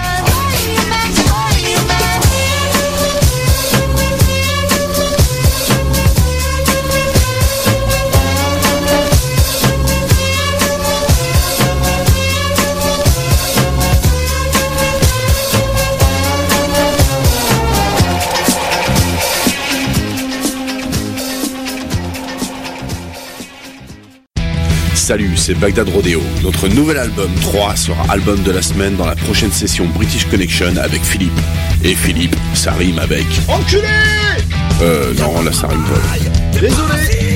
Salut, 25.04 25.36
c'est 25.36 25.56
Bagdad 25.56 25.89
Rodeo. 25.89 26.22
Notre 26.43 26.70
nouvel 26.70 26.97
album 26.97 27.30
3 27.41 27.76
sera 27.76 28.06
album 28.10 28.41
de 28.43 28.51
la 28.51 28.62
semaine 28.62 28.95
dans 28.95 29.06
la 29.06 29.18
prochaine 29.18 29.51
session 29.51 29.86
British 29.86 30.24
Connection 30.30 30.78
avec 30.78 31.04
Philippe. 31.04 31.38
Et 31.84 31.93
Philippe, 31.93 32.38
ça 32.54 32.72
rime 32.72 32.99
avec. 32.99 33.26
Enculé 33.49 33.84
Euh, 34.82 35.14
non, 35.16 35.41
là 35.41 35.51
ça 35.51 35.68
rime 35.68 35.84
pas. 35.84 36.58
Désolé 36.58 37.33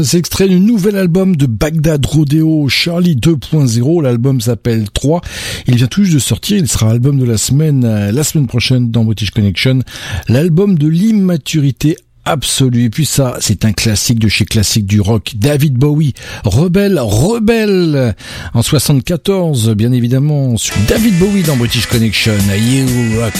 Force, 0.00 0.10
c'est 0.10 0.18
extrait 0.18 0.48
du 0.48 0.60
nouvel 0.60 0.96
album 0.96 1.36
de 1.36 1.46
Bagdad 1.46 2.04
Rodeo 2.04 2.68
Charlie 2.68 3.16
2.0. 3.16 4.02
L'album 4.02 4.40
s'appelle 4.40 4.90
3. 4.90 5.20
Il 5.66 5.76
vient 5.76 5.86
tout 5.86 6.04
juste 6.04 6.14
de 6.14 6.20
sortir. 6.20 6.58
Il 6.58 6.68
sera 6.68 6.90
album 6.90 7.18
de 7.18 7.24
la 7.24 7.36
semaine, 7.36 7.84
euh, 7.84 8.12
la 8.12 8.24
semaine 8.24 8.46
prochaine 8.46 8.90
dans 8.90 9.04
British 9.04 9.30
Connection. 9.30 9.80
L'album 10.28 10.78
de 10.78 10.88
l'immaturité 10.88 11.96
absolue. 12.24 12.84
Et 12.84 12.90
puis 12.90 13.06
ça, 13.06 13.36
c'est 13.40 13.64
un 13.64 13.72
classique 13.72 14.18
de 14.18 14.28
chez 14.28 14.44
classique 14.44 14.86
du 14.86 15.00
rock. 15.00 15.32
David 15.36 15.74
Bowie, 15.74 16.14
Rebelle, 16.44 16.98
Rebelle, 16.98 18.14
en 18.54 18.62
74, 18.62 19.70
bien 19.74 19.92
évidemment. 19.92 20.54
David 20.88 21.18
Bowie 21.18 21.42
dans 21.42 21.56
British 21.56 21.86
Connection. 21.86 22.34
You 22.54 22.86
rock. 23.20 23.34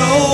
so 0.00 0.29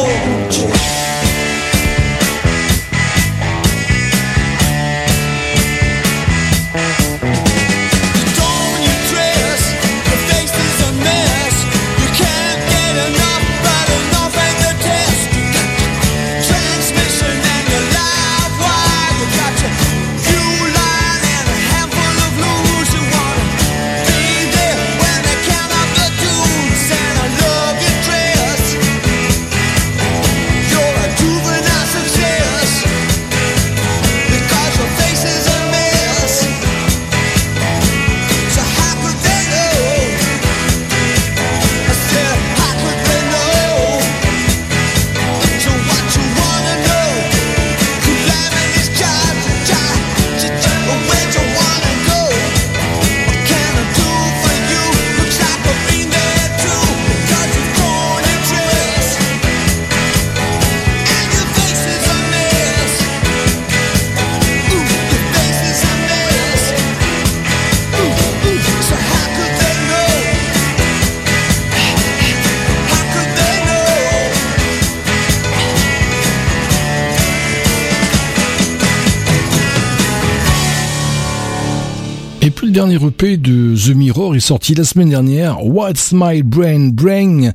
de 83.10 83.76
The 83.76 83.94
Mirror 83.94 84.34
est 84.34 84.40
sorti 84.40 84.74
la 84.74 84.84
semaine 84.84 85.10
dernière. 85.10 85.64
What's 85.64 86.12
My 86.12 86.42
Brain 86.42 86.90
Brain? 86.92 87.52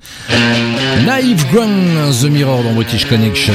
Live 1.06 1.46
Ground 1.52 2.16
The 2.22 2.30
Mirror 2.30 2.64
dans 2.64 2.74
British 2.74 3.06
Connection. 3.06 3.54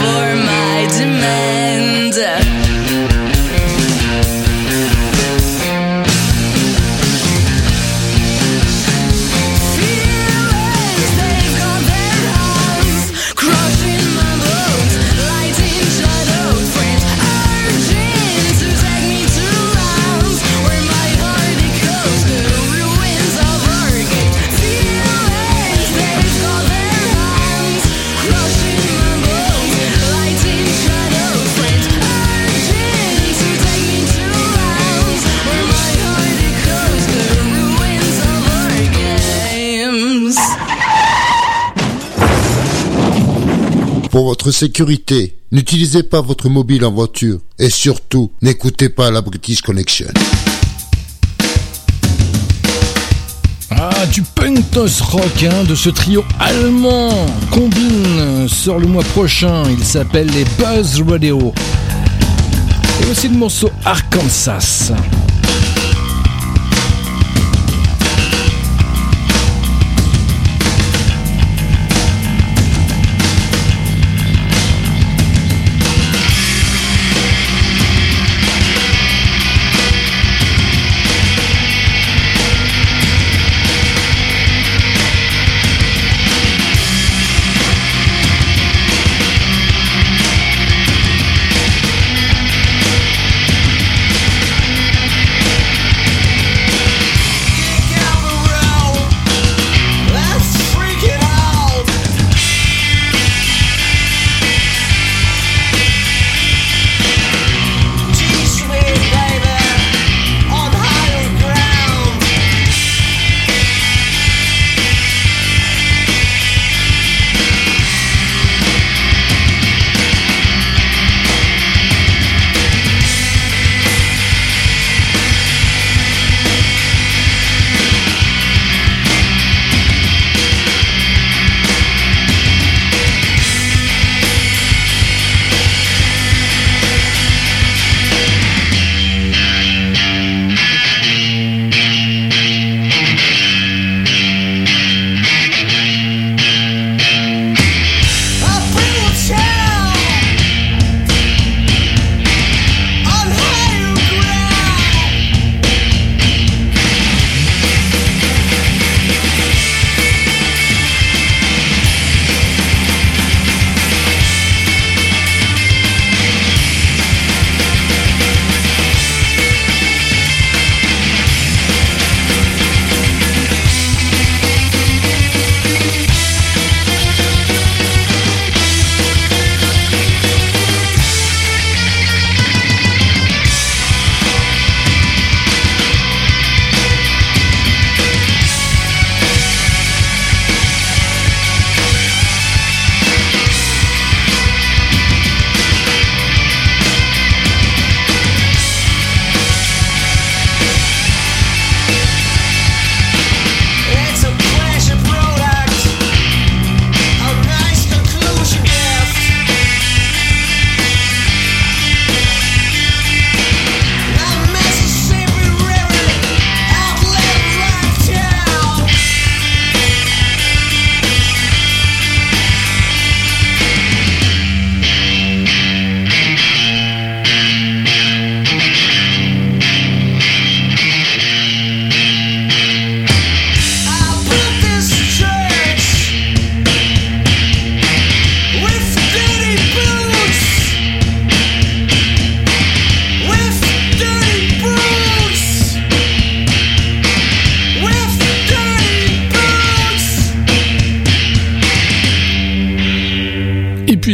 for 0.00 0.29
sécurité, 44.48 45.36
n'utilisez 45.52 46.02
pas 46.02 46.22
votre 46.22 46.48
mobile 46.48 46.86
en 46.86 46.92
voiture 46.92 47.40
et 47.58 47.68
surtout, 47.68 48.32
n'écoutez 48.40 48.88
pas 48.88 49.10
la 49.10 49.20
British 49.20 49.60
Connection. 49.60 50.06
Ah, 53.70 54.06
du 54.12 54.22
Punktos 54.22 55.02
rock 55.02 55.42
hein, 55.42 55.64
de 55.68 55.74
ce 55.74 55.90
trio 55.90 56.24
allemand. 56.38 57.26
Combine 57.50 58.48
sort 58.48 58.78
le 58.78 58.86
mois 58.86 59.04
prochain. 59.04 59.62
Il 59.70 59.84
s'appelle 59.84 60.28
les 60.28 60.44
Buzz 60.58 61.02
Radio. 61.08 61.52
Et 63.02 63.10
aussi 63.10 63.28
le 63.28 63.36
morceau 63.36 63.70
Arkansas. 63.84 64.92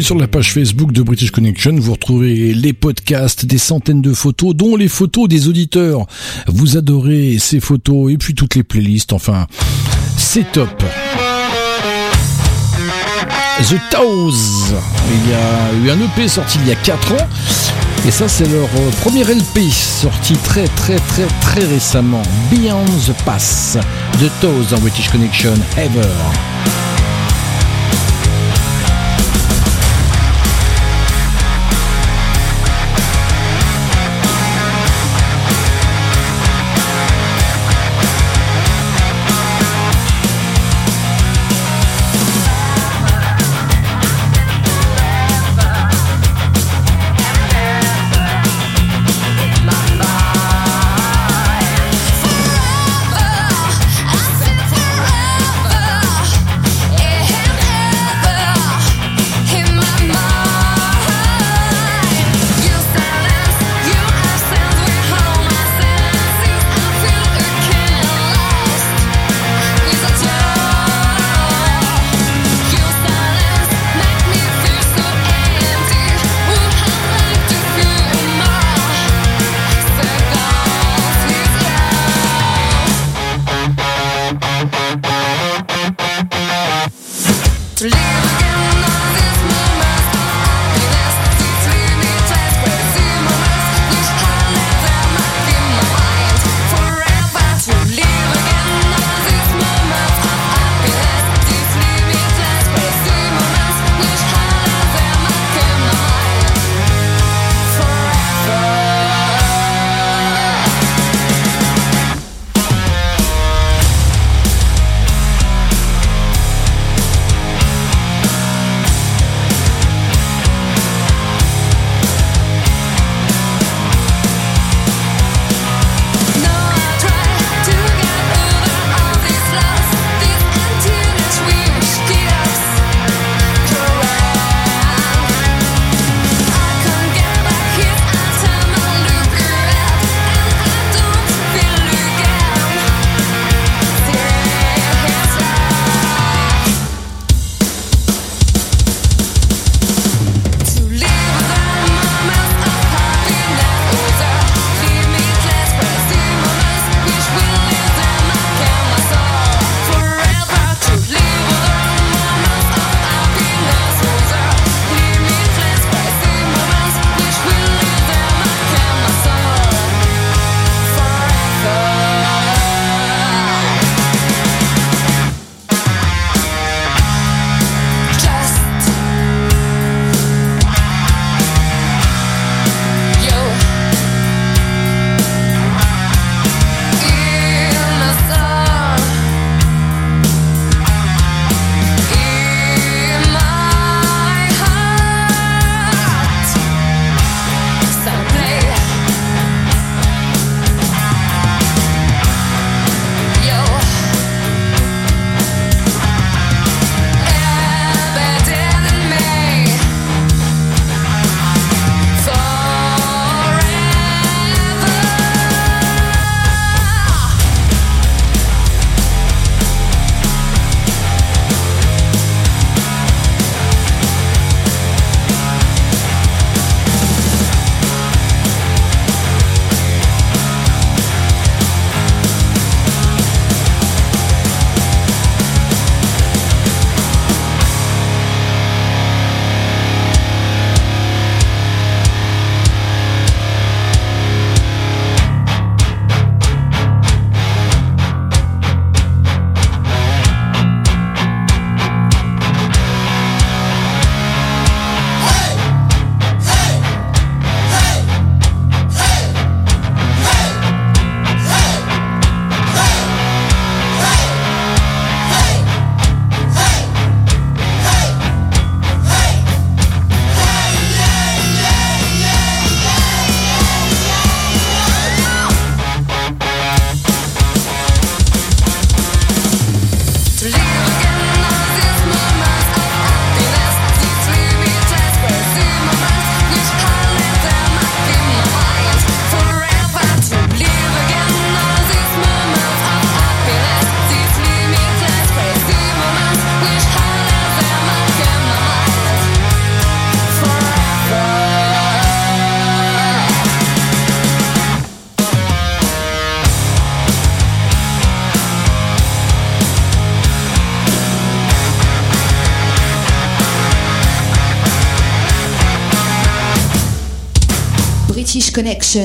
Sur 0.06 0.16
la 0.16 0.28
page 0.28 0.52
Facebook 0.52 0.92
de 0.92 1.02
British 1.02 1.32
Connection, 1.32 1.74
vous 1.74 1.90
retrouvez 1.90 2.54
les 2.54 2.72
podcasts, 2.72 3.44
des 3.44 3.58
centaines 3.58 4.02
de 4.02 4.12
photos, 4.12 4.54
dont 4.54 4.76
les 4.76 4.86
photos 4.86 5.26
des 5.26 5.48
auditeurs. 5.48 6.06
Vous 6.46 6.76
adorez 6.76 7.38
ces 7.40 7.58
photos 7.58 8.12
et 8.12 8.16
puis 8.16 8.32
toutes 8.32 8.54
les 8.54 8.62
playlists, 8.62 9.12
enfin, 9.12 9.48
c'est 10.16 10.52
top. 10.52 10.84
The 13.58 13.80
Toes. 13.90 14.76
Il 15.10 15.28
y 15.28 15.34
a 15.34 15.72
eu 15.84 15.90
un 15.90 16.00
EP 16.00 16.28
sorti 16.28 16.60
il 16.62 16.68
y 16.68 16.72
a 16.72 16.76
4 16.76 17.12
ans. 17.14 17.28
Et 18.06 18.12
ça, 18.12 18.28
c'est 18.28 18.48
leur 18.48 18.68
euh, 18.76 18.90
premier 19.00 19.24
LP 19.24 19.68
sorti 19.72 20.34
très 20.34 20.68
très 20.68 21.00
très 21.00 21.26
très 21.40 21.64
récemment. 21.64 22.22
Beyond 22.52 22.84
the 23.08 23.24
Pass. 23.24 23.76
The 24.20 24.30
Toes 24.40 24.70
dans 24.70 24.78
British 24.78 25.08
Connection 25.08 25.54
Ever. 25.76 26.06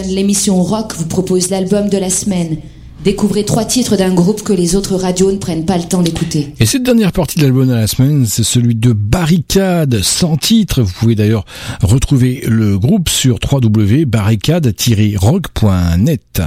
L'émission 0.09 0.61
rock 0.61 0.93
vous 0.97 1.07
propose 1.07 1.49
l'album 1.49 1.89
de 1.89 1.97
la 1.97 2.09
semaine. 2.09 2.57
Découvrez 3.03 3.43
trois 3.45 3.65
titres 3.65 3.97
d'un 3.97 4.13
groupe 4.13 4.43
que 4.43 4.53
les 4.53 4.75
autres 4.75 4.95
radios 4.95 5.31
ne 5.31 5.37
prennent 5.37 5.65
pas 5.65 5.77
le 5.77 5.85
temps 5.85 6.03
d'écouter. 6.03 6.53
Et 6.59 6.67
cette 6.67 6.83
dernière 6.83 7.11
partie 7.11 7.39
de 7.39 7.43
l'album 7.43 7.67
de 7.67 7.73
la 7.73 7.87
semaine, 7.87 8.27
c'est 8.27 8.43
celui 8.43 8.75
de 8.75 8.93
Barricade, 8.93 10.01
sans 10.03 10.37
titre. 10.37 10.83
Vous 10.83 10.93
pouvez 10.93 11.15
d'ailleurs 11.15 11.45
retrouver 11.81 12.43
le 12.47 12.77
groupe 12.77 13.09
sur 13.09 13.39
www.barricade-rock.net. 13.51 16.41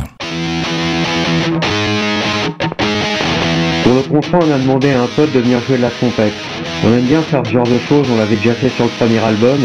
Pour 3.83 3.95
le 3.95 4.03
contrat, 4.03 4.39
on 4.41 4.53
a 4.53 4.59
demandé 4.59 4.91
à 4.91 5.03
un 5.03 5.09
pote 5.17 5.33
de 5.33 5.41
venir 5.41 5.59
jouer 5.67 5.79
de 5.79 5.83
la 5.83 5.91
trompette. 5.91 6.35
On 6.85 6.93
aime 6.93 7.07
bien 7.07 7.23
faire 7.23 7.43
ce 7.45 7.51
genre 7.51 7.67
de 7.67 7.81
choses, 7.89 8.07
on 8.13 8.17
l'avait 8.17 8.37
déjà 8.37 8.55
fait 8.55 8.71
sur 8.71 8.85
le 8.85 8.91
premier 8.91 9.19
album. 9.19 9.59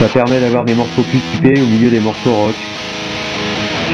Ça 0.00 0.08
permet 0.08 0.40
d'avoir 0.40 0.64
des 0.64 0.74
morceaux 0.74 1.02
plus 1.02 1.20
typés 1.20 1.60
au 1.60 1.66
milieu 1.66 1.90
des 1.90 2.00
morceaux 2.00 2.32
rock. 2.32 2.54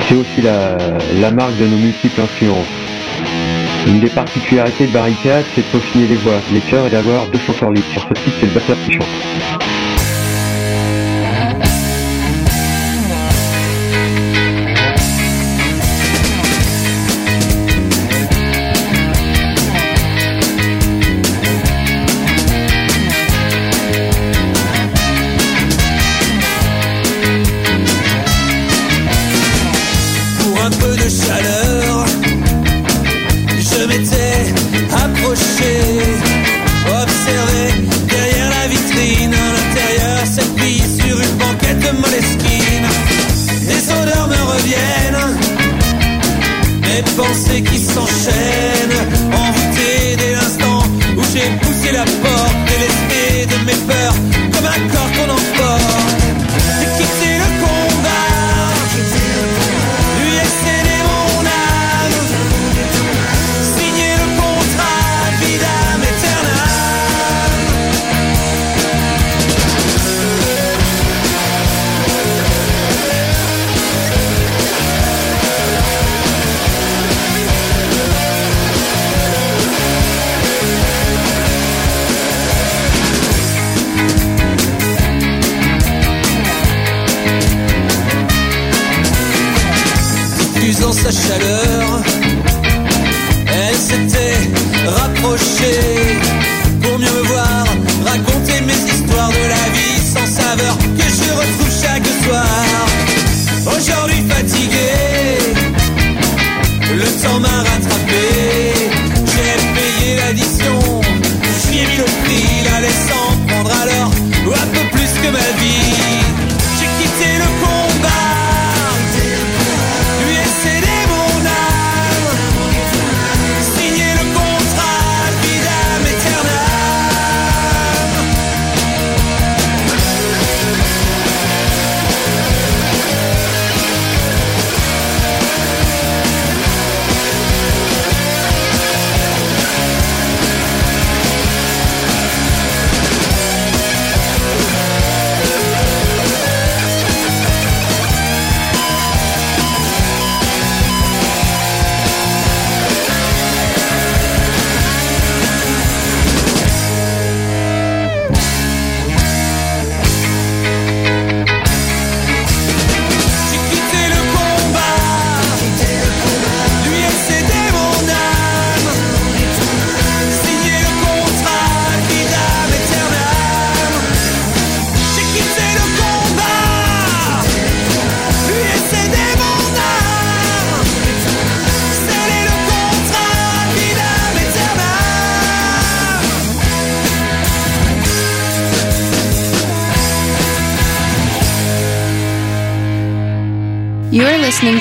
C'est 0.09 0.15
aussi 0.15 0.41
la, 0.41 1.31
marque 1.33 1.57
de 1.59 1.67
nos 1.67 1.77
multiples 1.77 2.21
influences. 2.21 2.65
Une 3.89 3.99
des 3.99 4.11
particularités 4.11 4.87
de 4.87 4.93
Barricade, 4.93 5.45
c'est 5.53 5.63
de 5.63 5.67
peaufiner 5.67 6.07
les 6.07 6.15
voix, 6.15 6.41
les 6.53 6.61
chœurs 6.61 6.87
et 6.87 6.91
d'avoir 6.91 7.27
deux 7.27 7.41
chanteurs 7.41 7.73
libres. 7.73 7.87
Sur 7.93 8.03
ce 8.03 8.15
titre, 8.15 8.37
c'est 8.39 8.47
le 8.47 8.53
batteur 8.53 8.77
qui 8.85 8.93
chante. 8.93 9.76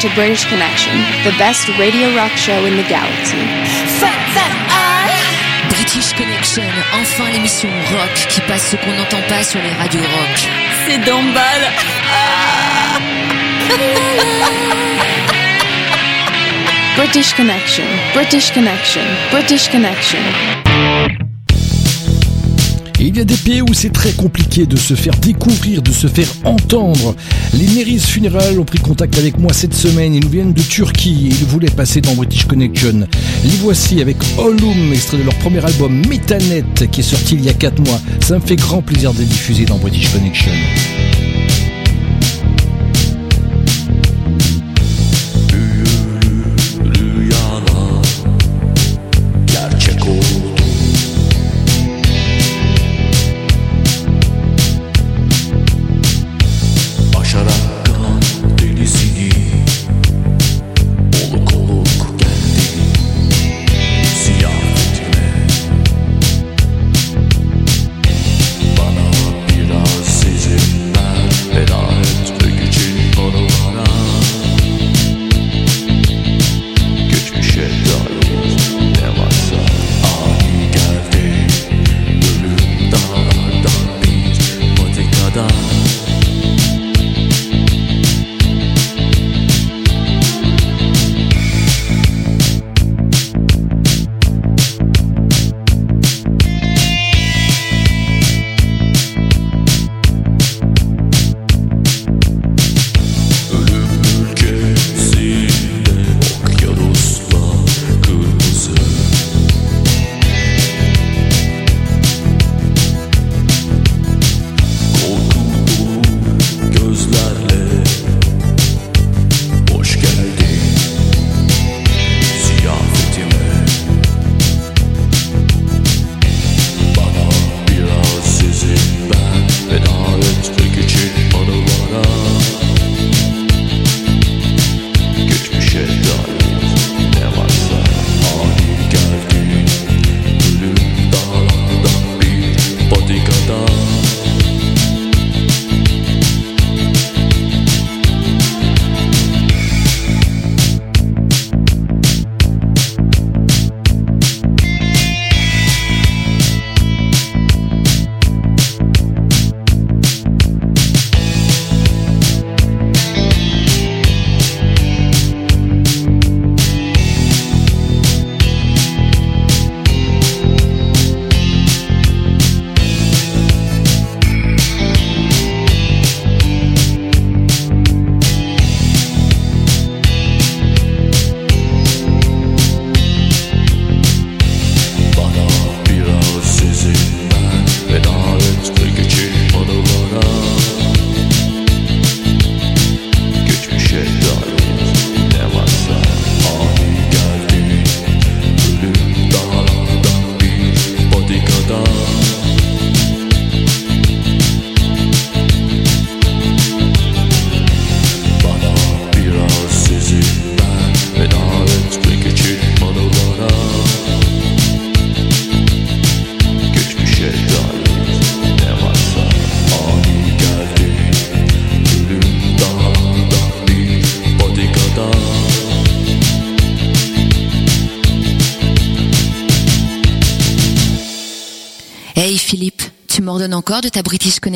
To 0.07 0.15
British 0.15 0.45
Connection, 0.45 0.93
the 1.23 1.33
best 1.37 1.67
radio 1.79 2.13
rock 2.15 2.31
show 2.37 2.65
in 2.65 2.75
the 2.77 2.87
galaxy. 2.87 3.37
British 5.69 6.13
Connection, 6.13 6.63
enfin 6.93 7.31
l'émission 7.31 7.69
rock 7.91 8.13
qui 8.29 8.41
passe 8.41 8.69
ce 8.71 8.75
qu'on 8.75 8.93
n'entend 8.93 9.21
pas 9.27 9.43
sur 9.43 9.59
les 9.61 9.71
radios 9.71 10.01
rock. 10.01 10.49
C'est 10.87 10.99
d'emballe. 11.05 11.65
British 16.97 17.33
Connection, 17.33 17.85
British 18.13 18.51
Connection, 18.51 19.01
British 19.31 19.69
Connection. 19.69 20.19
Et 22.99 23.07
il 23.07 23.17
y 23.17 23.19
a 23.19 23.25
des 23.25 23.35
pays 23.35 23.61
où 23.61 23.73
c'est 23.73 23.91
très 23.91 24.13
compliqué 24.13 24.65
de 24.65 24.77
se 24.77 24.93
faire 24.93 25.15
découvrir, 25.15 25.81
de 25.81 25.91
se 25.91 26.07
faire 26.07 26.29
entendre. 26.45 27.13
Les 27.53 27.67
Neris 27.67 27.99
Funeral 27.99 28.59
ont 28.59 28.65
pris 28.65 28.79
contact 28.79 29.17
avec 29.17 29.37
moi 29.37 29.53
cette 29.53 29.73
semaine. 29.73 30.13
Ils 30.13 30.23
nous 30.23 30.29
viennent 30.29 30.53
de 30.53 30.61
Turquie 30.61 31.27
et 31.27 31.29
ils 31.29 31.45
voulaient 31.45 31.69
passer 31.69 32.01
dans 32.01 32.13
British 32.13 32.45
Connection. 32.45 33.07
Les 33.43 33.57
voici 33.61 34.01
avec 34.01 34.17
Ollum, 34.37 34.91
extrait 34.93 35.17
de 35.17 35.23
leur 35.23 35.35
premier 35.35 35.63
album 35.63 36.01
Metanet 36.07 36.89
qui 36.91 36.99
est 37.01 37.03
sorti 37.03 37.35
il 37.35 37.45
y 37.45 37.49
a 37.49 37.53
4 37.53 37.79
mois. 37.79 38.01
Ça 38.21 38.35
me 38.35 38.45
fait 38.45 38.55
grand 38.55 38.81
plaisir 38.81 39.13
de 39.13 39.19
les 39.19 39.25
diffuser 39.25 39.65
dans 39.65 39.77
British 39.77 40.11
Connection. 40.11 40.51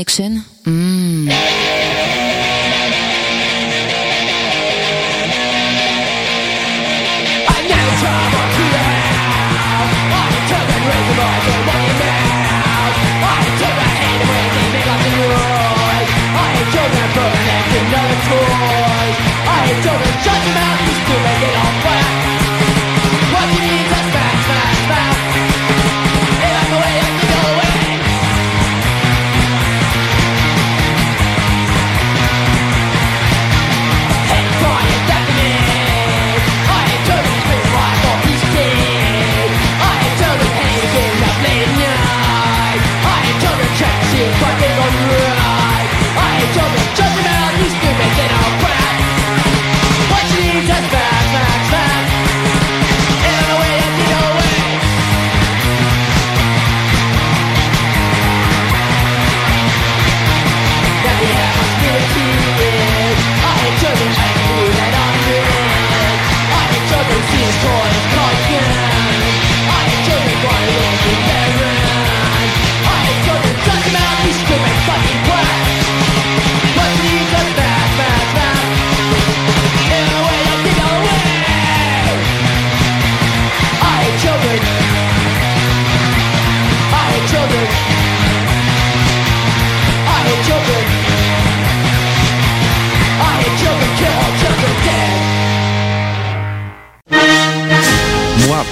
British 0.06 0.59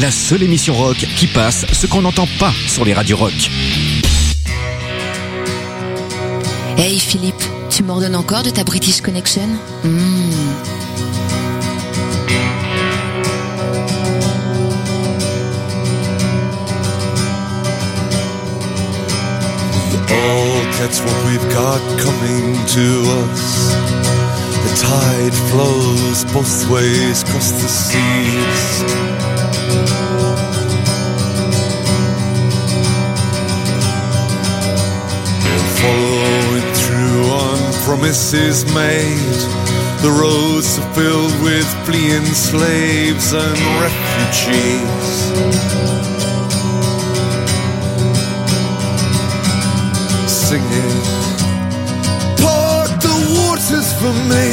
La 0.00 0.10
seule 0.10 0.42
émission 0.42 0.74
rock 0.74 0.96
qui 1.16 1.26
passe 1.26 1.66
ce 1.70 1.86
qu'on 1.86 2.00
n'entend 2.00 2.26
pas 2.38 2.52
sur 2.66 2.84
les 2.84 2.94
radios 2.94 3.18
rock. 3.18 3.32
Hey 6.78 6.98
Philippe, 6.98 7.42
tu 7.68 7.82
m'ordonnes 7.82 8.16
encore 8.16 8.42
de 8.42 8.50
ta 8.50 8.64
British 8.64 9.02
Connection? 9.02 9.48
All 20.08 20.64
gets 20.78 21.00
what 21.00 21.24
we've 21.26 21.48
got 21.52 21.80
coming 21.98 22.54
to 22.66 23.02
us. 23.20 23.74
The 24.64 24.72
tide 24.80 25.34
flows 25.50 26.24
both 26.32 26.70
ways 26.70 27.22
across 27.22 27.52
the 27.52 27.68
seas. 27.68 29.31
Promises 37.92 38.64
made. 38.72 39.40
The 40.00 40.10
roads 40.18 40.78
are 40.78 40.94
filled 40.94 41.36
with 41.42 41.68
fleeing 41.84 42.24
slaves 42.24 43.34
and 43.34 43.58
refugees. 43.84 45.08
singing. 50.26 50.96
Part 52.40 52.92
the 53.06 53.16
waters 53.36 53.88
for 54.00 54.14
me. 54.32 54.48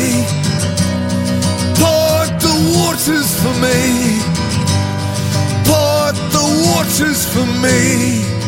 Part 1.80 2.32
the 2.46 2.56
waters 2.76 3.30
for 3.42 3.56
me. 3.66 3.80
Part 5.72 6.16
the 6.36 6.46
waters 6.68 7.22
for 7.34 7.48
me. 7.64 8.39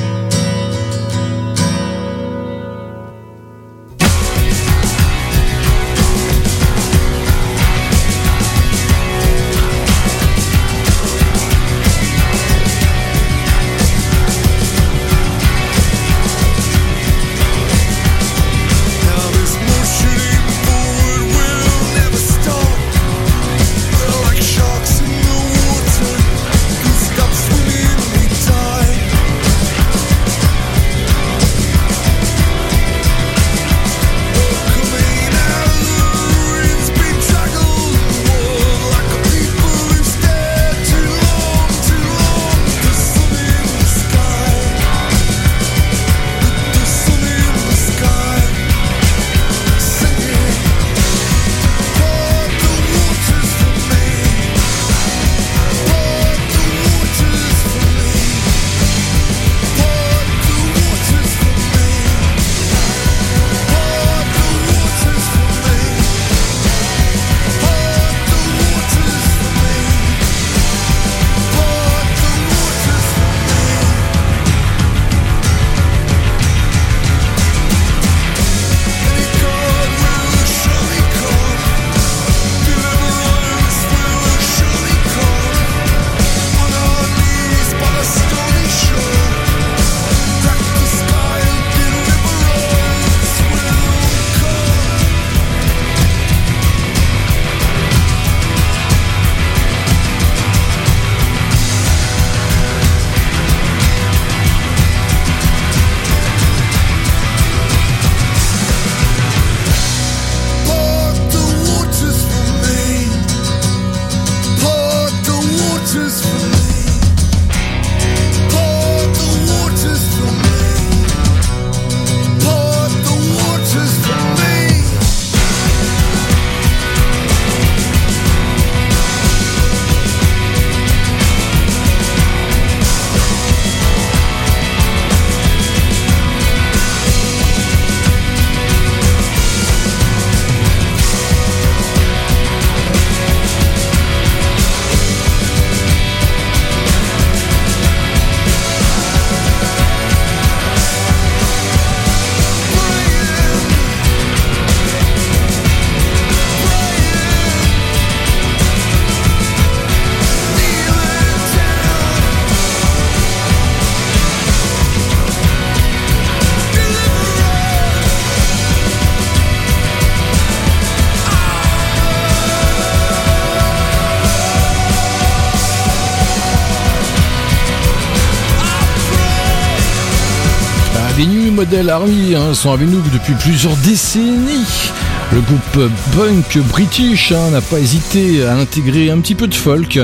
Model 181.71 181.89
Army 181.89 182.35
hein, 182.35 182.53
sont 182.53 182.73
avec 182.73 182.89
nous 182.89 183.01
depuis 183.13 183.33
plusieurs 183.33 183.77
décennies. 183.77 184.91
Le 185.31 185.39
groupe 185.39 185.89
punk 186.17 186.57
british 186.67 187.31
hein, 187.31 187.51
n'a 187.51 187.61
pas 187.61 187.79
hésité 187.79 188.43
à 188.43 188.57
intégrer 188.57 189.09
un 189.09 189.21
petit 189.21 189.35
peu 189.35 189.47
de 189.47 189.53
folk. 189.53 189.97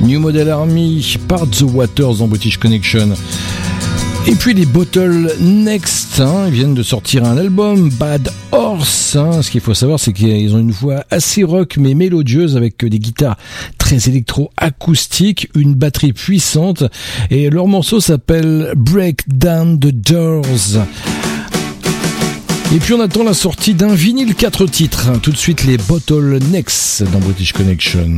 New 0.00 0.18
Model 0.18 0.48
Army, 0.48 1.18
Part 1.28 1.46
the 1.50 1.60
Waters 1.60 2.14
dans 2.14 2.26
British 2.26 2.56
Connection. 2.56 3.10
Et 4.30 4.34
puis 4.36 4.54
les 4.54 4.64
Bottle 4.64 5.34
Next, 5.40 6.20
hein, 6.20 6.44
ils 6.46 6.52
viennent 6.52 6.74
de 6.74 6.84
sortir 6.84 7.24
un 7.24 7.36
album, 7.36 7.90
Bad 7.90 8.30
Horse. 8.52 9.16
hein. 9.16 9.42
Ce 9.42 9.50
qu'il 9.50 9.60
faut 9.60 9.74
savoir, 9.74 9.98
c'est 9.98 10.12
qu'ils 10.12 10.54
ont 10.54 10.58
une 10.60 10.70
voix 10.70 11.04
assez 11.10 11.42
rock 11.42 11.76
mais 11.78 11.94
mélodieuse 11.94 12.56
avec 12.56 12.84
des 12.84 13.00
guitares 13.00 13.36
très 13.76 13.96
électro-acoustiques, 14.08 15.48
une 15.56 15.74
batterie 15.74 16.12
puissante. 16.12 16.84
Et 17.30 17.50
leur 17.50 17.66
morceau 17.66 18.00
s'appelle 18.00 18.72
Break 18.76 19.22
Down 19.28 19.80
the 19.80 19.88
Doors. 19.90 20.44
Et 22.72 22.78
puis 22.78 22.94
on 22.94 23.00
attend 23.00 23.24
la 23.24 23.34
sortie 23.34 23.74
d'un 23.74 23.94
vinyle 23.94 24.36
4 24.36 24.66
titres. 24.66 25.08
hein. 25.12 25.18
Tout 25.20 25.32
de 25.32 25.36
suite 25.36 25.64
les 25.64 25.76
Bottle 25.76 26.38
Next 26.52 27.02
dans 27.12 27.18
British 27.18 27.52
Connection. 27.52 28.14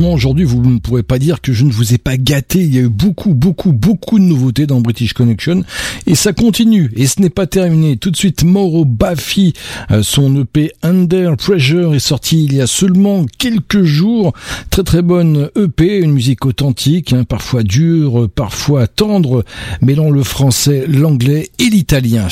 Aujourd'hui, 0.00 0.44
vous 0.44 0.60
ne 0.60 0.78
pourrez 0.78 1.04
pas 1.04 1.18
dire 1.18 1.40
que 1.40 1.52
je 1.52 1.64
ne 1.64 1.70
vous 1.70 1.94
ai 1.94 1.98
pas 1.98 2.16
gâté. 2.16 2.60
Il 2.60 2.74
y 2.74 2.78
a 2.78 2.82
eu 2.82 2.88
beaucoup, 2.88 3.32
beaucoup, 3.32 3.72
beaucoup 3.72 4.18
de 4.18 4.24
nouveautés 4.24 4.66
dans 4.66 4.80
British 4.80 5.12
Connection. 5.12 5.62
Et 6.06 6.16
ça 6.16 6.32
continue. 6.32 6.90
Et 6.96 7.06
ce 7.06 7.20
n'est 7.20 7.30
pas 7.30 7.46
terminé. 7.46 7.96
Tout 7.96 8.10
de 8.10 8.16
suite, 8.16 8.42
Mauro 8.42 8.84
Baffi, 8.84 9.52
euh, 9.92 10.02
son 10.02 10.40
EP 10.40 10.72
Under 10.82 11.36
Pressure 11.36 11.94
est 11.94 12.00
sorti 12.00 12.44
il 12.44 12.54
y 12.54 12.60
a 12.60 12.66
seulement 12.66 13.24
quelques 13.38 13.84
jours. 13.84 14.32
Très 14.70 14.82
très 14.82 15.02
bonne 15.02 15.48
EP, 15.56 15.98
une 15.98 16.12
musique 16.12 16.44
authentique, 16.44 17.12
hein, 17.12 17.24
parfois 17.24 17.62
dure, 17.62 18.28
parfois 18.34 18.88
tendre, 18.88 19.44
mêlant 19.80 20.10
le 20.10 20.24
français, 20.24 20.86
l'anglais 20.88 21.50
et 21.60 21.70
l'italien. 21.70 22.26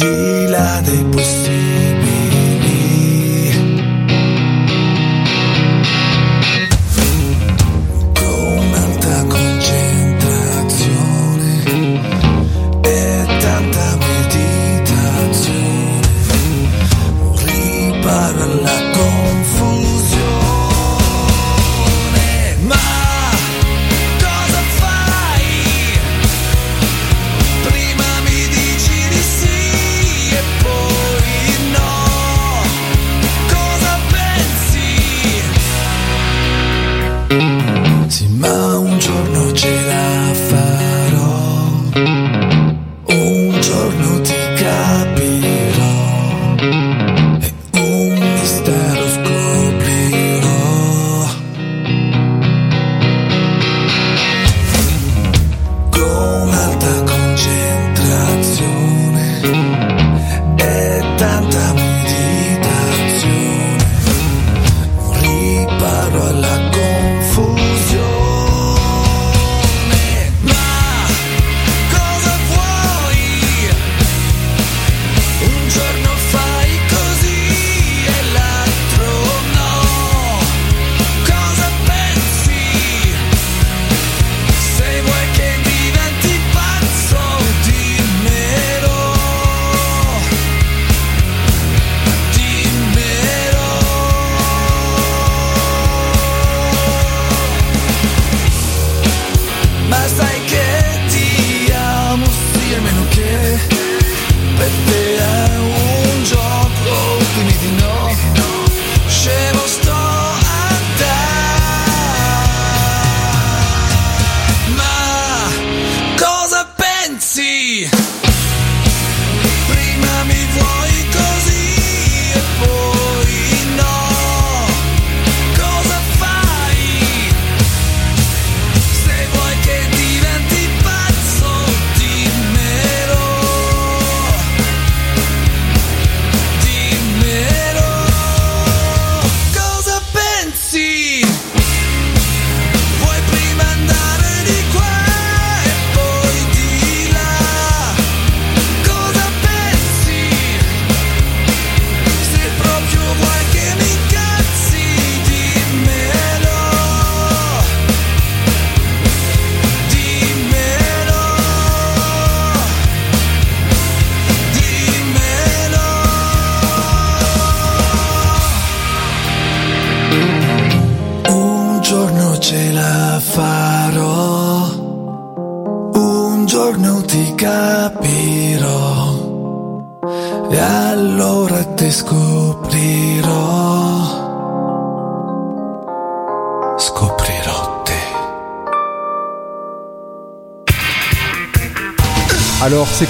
di 0.00 0.46
là 0.46 0.80
dei 0.86 1.59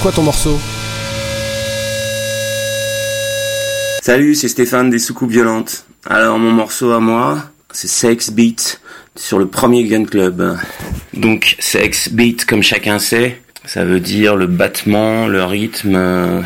quoi 0.01 0.11
ton 0.11 0.23
morceau 0.23 0.59
Salut, 4.01 4.33
c'est 4.33 4.47
Stéphane 4.47 4.89
des 4.89 4.97
Soucoupes 4.97 5.29
Violentes. 5.29 5.85
Alors 6.09 6.39
mon 6.39 6.51
morceau 6.51 6.91
à 6.91 6.99
moi, 6.99 7.51
c'est 7.71 7.87
Sex 7.87 8.31
Beat 8.31 8.81
sur 9.15 9.37
le 9.37 9.47
premier 9.47 9.83
Gun 9.83 10.05
Club. 10.05 10.57
Donc 11.13 11.55
Sex 11.59 12.09
Beat, 12.11 12.45
comme 12.45 12.63
chacun 12.63 12.97
sait, 12.97 13.41
ça 13.65 13.85
veut 13.85 13.99
dire 13.99 14.35
le 14.35 14.47
battement, 14.47 15.27
le 15.27 15.43
rythme, 15.43 16.43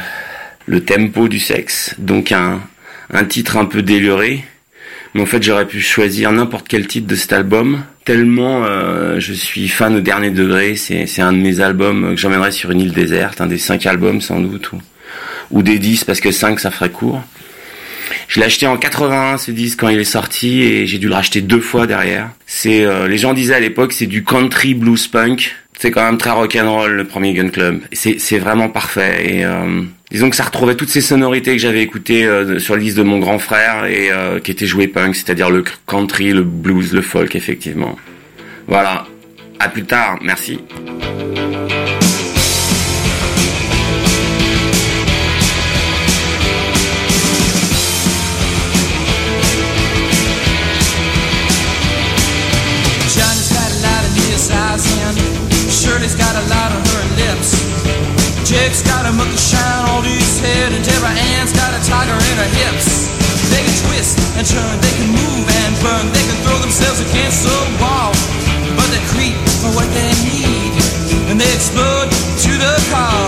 le 0.66 0.84
tempo 0.84 1.30
du 1.30 1.40
sexe. 1.40 1.96
Donc 1.98 2.34
un, 2.34 2.60
un 3.10 3.24
titre 3.24 3.56
un 3.56 3.66
peu 3.66 3.82
déluré. 3.82 4.44
Mais 5.16 5.22
en 5.22 5.26
fait 5.26 5.42
j'aurais 5.42 5.66
pu 5.66 5.80
choisir 5.80 6.34
n'importe 6.34 6.68
quel 6.68 6.88
titre 6.88 7.08
de 7.08 7.16
cet 7.16 7.32
album. 7.32 7.82
Tellement 8.04 8.66
euh, 8.66 9.18
je 9.18 9.32
suis 9.32 9.70
fan 9.70 9.96
au 9.96 10.02
dernier 10.02 10.30
degré. 10.30 10.76
C'est 10.76 11.22
un 11.22 11.32
de 11.32 11.38
mes 11.38 11.62
albums 11.62 12.14
que 12.14 12.20
j'emmènerais 12.20 12.52
sur 12.52 12.70
une 12.72 12.82
île 12.82 12.92
déserte, 12.92 13.40
un 13.40 13.48
des 13.48 13.58
cinq 13.58 13.86
albums 13.86 14.20
sans 14.20 14.42
doute. 14.42 14.74
Ou, 14.74 14.80
ou 15.52 15.64
des 15.64 15.80
10 15.80 16.04
parce 16.04 16.20
que 16.20 16.32
5 16.32 16.60
ça 16.60 16.70
ferait 16.70 16.90
court. 16.90 17.24
Je 18.28 18.42
l'ai 18.42 18.46
acheté 18.46 18.68
en 18.68 18.76
81 18.76 19.38
ce 19.38 19.52
disque 19.52 19.80
quand 19.80 19.88
il 19.88 20.00
est 20.00 20.04
sorti 20.04 20.62
et 20.64 20.86
j'ai 20.86 20.98
dû 20.98 21.08
le 21.08 21.14
racheter 21.14 21.40
deux 21.40 21.62
fois 21.62 21.88
derrière. 21.88 22.32
C'est 22.46 22.84
euh, 22.84 23.08
les 23.08 23.18
gens 23.18 23.34
disaient 23.34 23.56
à 23.56 23.62
l'époque 23.62 23.94
c'est 23.94 24.08
du 24.08 24.26
country 24.26 24.74
blues 24.74 25.08
punk. 25.08 25.56
C'est 25.78 25.92
quand 25.92 26.04
même 26.04 26.18
très 26.18 26.32
rock'n'roll 26.32 26.92
le 26.92 27.04
premier 27.04 27.34
Gun 27.34 27.50
Club. 27.50 27.82
C'est 27.94 28.40
vraiment 28.40 28.70
parfait 28.70 29.38
et 29.38 29.46
euh, 29.46 29.82
disons 30.12 30.30
que 30.30 30.36
ça 30.36 30.44
retrouvait 30.44 30.76
toutes 30.76 30.90
ces 30.90 31.02
sonorités 31.02 31.54
que 31.54 31.62
j'avais 31.62 31.82
écoutées 31.82 32.26
euh, 32.26 32.60
sur 32.60 32.76
le 32.76 32.82
disque 32.82 32.98
de 32.98 33.04
mon 33.04 33.20
grand 33.20 33.40
frère 33.40 33.86
et 33.86 34.12
euh, 34.12 34.40
qui 34.40 34.52
étaient 34.52 34.66
jouées 34.66 34.88
punk, 34.88 35.16
c'est-à-dire 35.16 35.50
le 35.50 35.64
country, 35.86 36.32
le 36.32 36.44
blues, 36.44 36.94
le 36.94 37.02
folk 37.02 37.36
effectivement. 37.36 37.98
Voilà. 38.68 39.06
À 39.60 39.70
plus 39.70 39.84
tard, 39.84 40.20
merci. 40.22 40.60
Jake's 58.56 58.82
got 58.88 59.04
a 59.04 59.12
monkey 59.12 59.36
shine. 59.36 59.84
On 59.92 60.04
his 60.04 60.40
head, 60.40 60.72
and 60.72 60.80
Deborah 60.80 61.12
Ann's 61.36 61.52
got 61.52 61.76
a 61.76 61.82
tiger 61.84 62.16
in 62.16 62.36
her 62.40 62.52
hips. 62.56 63.12
They 63.52 63.60
can 63.60 63.76
twist 63.84 64.16
and 64.40 64.48
turn, 64.48 64.76
they 64.80 64.96
can 64.96 65.12
move 65.12 65.44
and 65.44 65.72
burn, 65.84 66.08
they 66.16 66.24
can 66.24 66.40
throw 66.44 66.56
themselves 66.64 67.04
against 67.04 67.44
the 67.44 67.56
wall, 67.84 68.16
but 68.80 68.88
they 68.96 69.04
creep 69.12 69.36
for 69.60 69.72
what 69.76 69.88
they 69.92 70.12
need, 70.24 70.72
and 71.28 71.36
they 71.36 71.52
explode 71.52 72.08
to 72.48 72.52
the 72.56 72.74
call, 72.92 73.25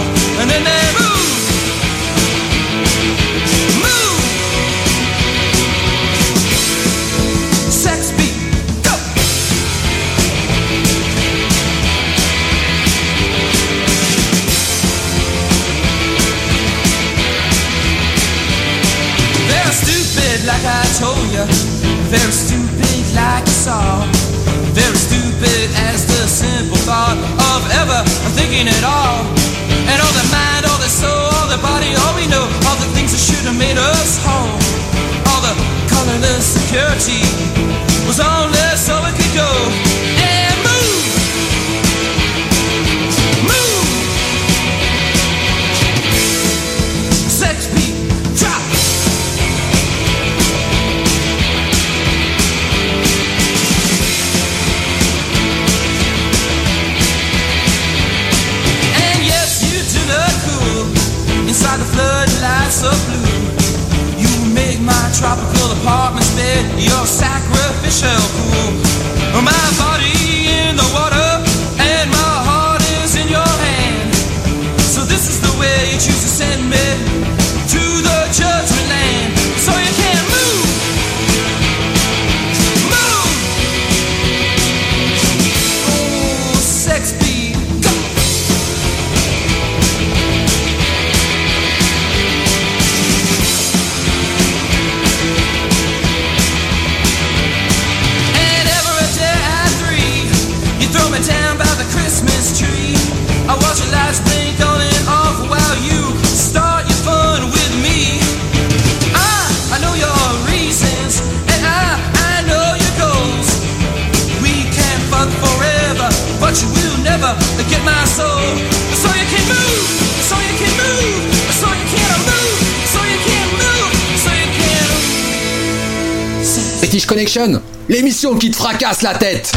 fracasse 128.77 129.01
la 129.01 129.15
tête. 129.15 129.56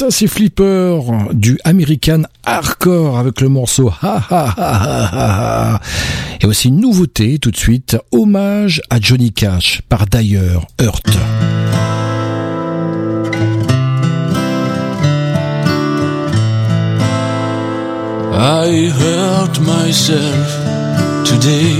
Ça, 0.00 0.06
c'est 0.10 0.28
Flipper 0.28 0.98
du 1.34 1.58
American 1.62 2.22
Hardcore 2.46 3.18
avec 3.18 3.42
le 3.42 3.50
morceau 3.50 3.92
Ha 4.00 4.24
Ha 4.30 4.54
Ha 4.56 4.74
Ha 4.80 5.08
Ha. 5.12 5.80
Et 6.40 6.46
aussi 6.46 6.68
une 6.68 6.80
nouveauté 6.80 7.38
tout 7.38 7.50
de 7.50 7.56
suite, 7.58 7.98
hommage 8.10 8.80
à 8.88 8.98
Johnny 8.98 9.30
Cash 9.30 9.82
par 9.90 10.06
d'ailleurs 10.06 10.66
Hurt. 10.80 11.06
I 18.32 18.90
hurt 18.98 19.60
myself 19.60 20.56
today 21.26 21.76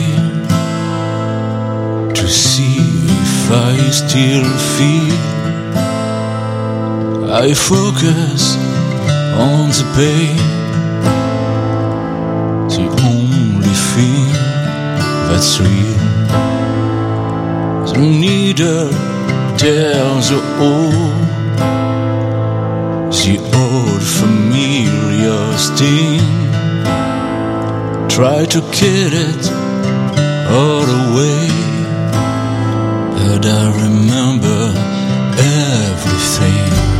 to 2.12 2.28
see 2.28 2.82
if 3.06 3.51
I 3.51 3.90
still 3.90 4.44
feel. 4.76 5.49
I 7.32 7.55
focus 7.55 8.57
on 9.39 9.69
the 9.70 9.86
pain, 9.94 10.36
the 12.69 12.86
only 13.07 13.74
thing 13.93 14.32
that's 15.28 15.61
real. 15.61 16.01
The 17.86 17.98
needle 17.98 18.90
tells 19.57 20.31
the 20.31 20.43
old, 20.59 21.23
the 23.15 23.39
old 23.55 24.02
familiar 24.02 25.57
sting. 25.57 26.20
Try 28.09 28.44
to 28.44 28.61
kill 28.73 29.12
it 29.15 29.44
all 30.51 30.82
away, 30.82 31.48
but 33.15 33.47
I 33.47 33.70
remember 33.85 34.74
everything. 35.39 36.99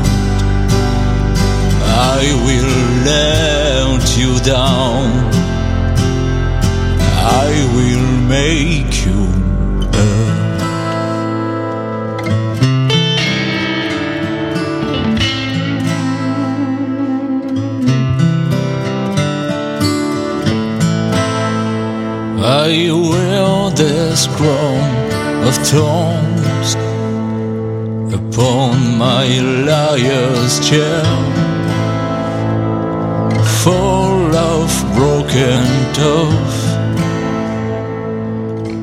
I 2.23 2.27
will 2.45 2.73
let 3.09 4.05
you 4.15 4.31
down. 4.45 5.09
I 7.43 7.51
will 7.75 8.07
make 8.35 8.93
you 9.05 9.21
hurt. 9.95 10.61
I 22.43 22.91
wear 23.09 23.71
this 23.71 24.27
crown 24.37 24.91
of 25.47 25.55
thorns 25.69 26.69
upon 28.13 28.73
my 28.97 29.25
liar's 29.67 30.59
chair, 30.69 31.03
full 33.63 34.35
of 34.35 34.69
broken 34.95 35.63
dove. 35.93 36.61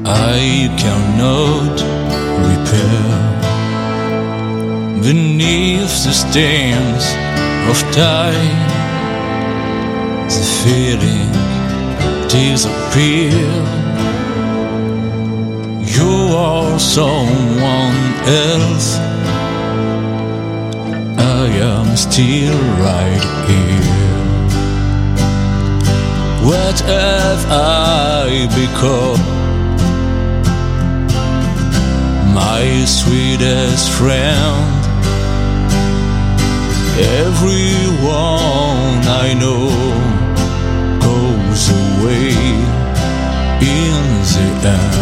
I 0.07 0.71
cannot 0.83 1.75
repair 2.51 3.09
beneath 5.03 5.95
the 6.05 6.13
stains 6.13 7.05
of 7.71 7.77
time. 7.93 8.59
The 10.35 10.45
feeling 10.63 11.33
disappear. 12.29 13.51
You 15.97 16.15
are 16.37 16.79
someone 16.79 18.01
else. 18.47 18.89
I 21.19 21.47
am 21.73 21.97
still 21.97 22.59
right 22.87 23.25
here. 23.49 24.08
What 26.41 26.81
have 26.81 27.45
I 27.51 28.47
become? 28.55 29.21
My 32.33 32.85
sweetest 32.87 33.91
friend, 33.91 34.85
everyone 37.23 39.01
I 39.25 39.35
know 39.35 39.69
goes 41.01 41.71
away 41.71 42.33
in 43.61 44.03
the 44.31 44.49
end, 44.65 44.99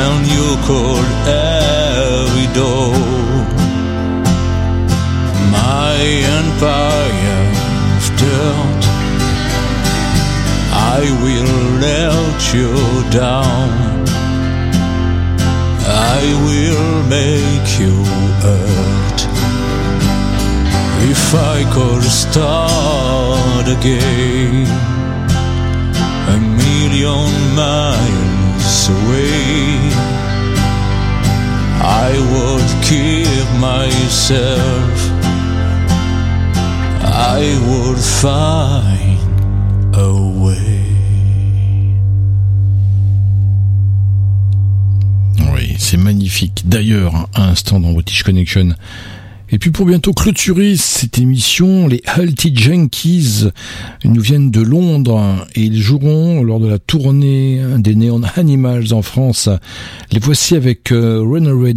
and 0.00 0.26
you 0.26 0.48
could 0.66 1.08
every 1.28 2.48
door. 2.54 2.94
My 5.52 5.94
empire 6.40 7.54
still. 8.00 8.73
I 10.96 11.02
will 11.24 11.56
let 11.88 12.54
you 12.54 12.72
down. 13.10 14.04
I 16.14 16.22
will 16.46 16.92
make 17.16 17.68
you 17.82 17.96
hurt. 18.44 19.18
If 21.12 21.24
I 21.34 21.58
could 21.74 22.04
start 22.04 23.66
again, 23.76 24.68
a 26.34 26.38
million 26.62 27.32
miles 27.62 28.88
away, 28.96 29.74
I 32.06 32.10
would 32.32 32.70
keep 32.88 33.46
myself. 33.70 34.98
I 37.36 37.42
would 37.66 38.00
find 38.22 39.18
a 39.96 40.12
way. 40.44 40.73
c'est 45.94 46.00
magnifique. 46.00 46.64
D'ailleurs, 46.66 47.14
hein, 47.14 47.26
à 47.34 47.48
instant 47.50 47.78
dans 47.78 47.92
British 47.92 48.24
Connection. 48.24 48.70
Et 49.50 49.58
puis 49.58 49.70
pour 49.70 49.86
bientôt 49.86 50.12
clôturer 50.12 50.76
cette 50.76 51.20
émission, 51.20 51.86
les 51.86 52.02
Healthy 52.16 52.52
Junkies 52.52 53.44
nous 54.04 54.20
viennent 54.20 54.50
de 54.50 54.60
Londres 54.60 55.46
et 55.54 55.62
ils 55.62 55.80
joueront 55.80 56.42
lors 56.42 56.58
de 56.58 56.66
la 56.66 56.80
tournée 56.80 57.60
des 57.78 57.94
Neon 57.94 58.22
Animals 58.34 58.92
en 58.92 59.02
France. 59.02 59.48
Les 60.10 60.18
voici 60.18 60.56
avec 60.56 60.90
euh, 60.90 61.20
Runaway 61.20 61.74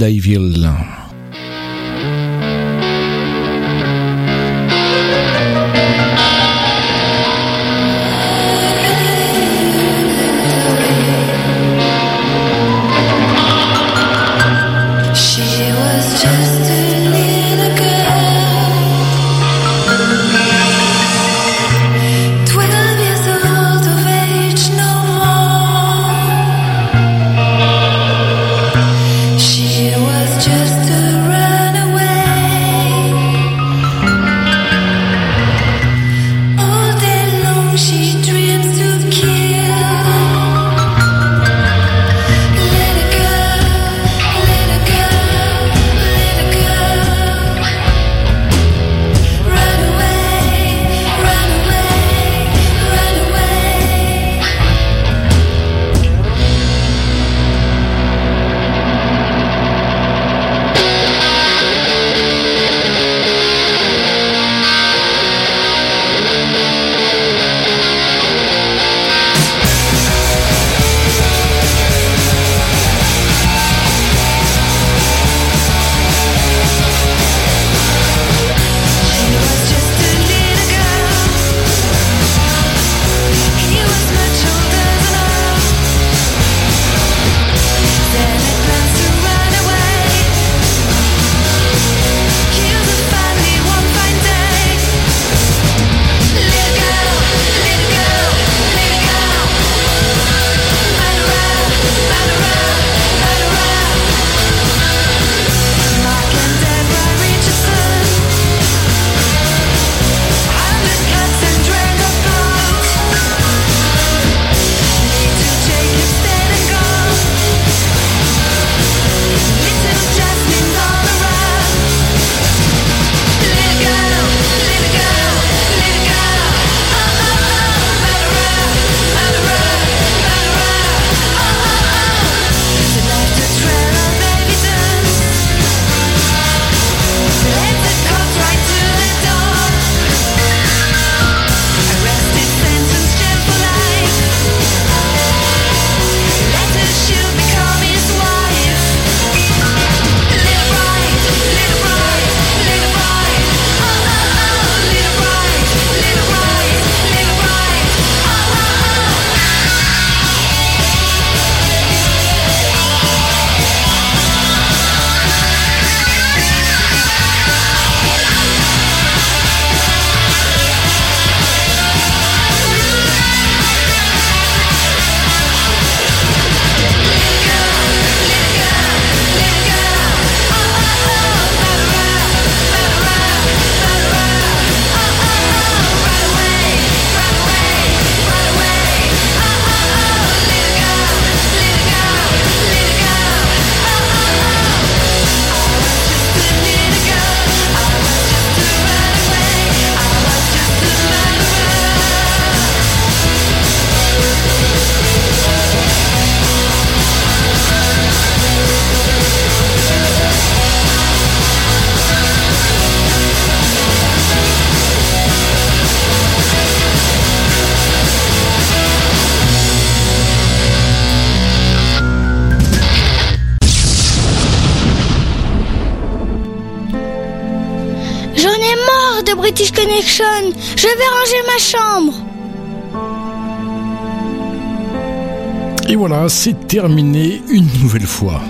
voilà, 236.08 236.30
c'est 236.30 236.68
terminé 236.68 237.42
une 237.50 237.68
nouvelle 237.82 238.06
fois. 238.06 238.42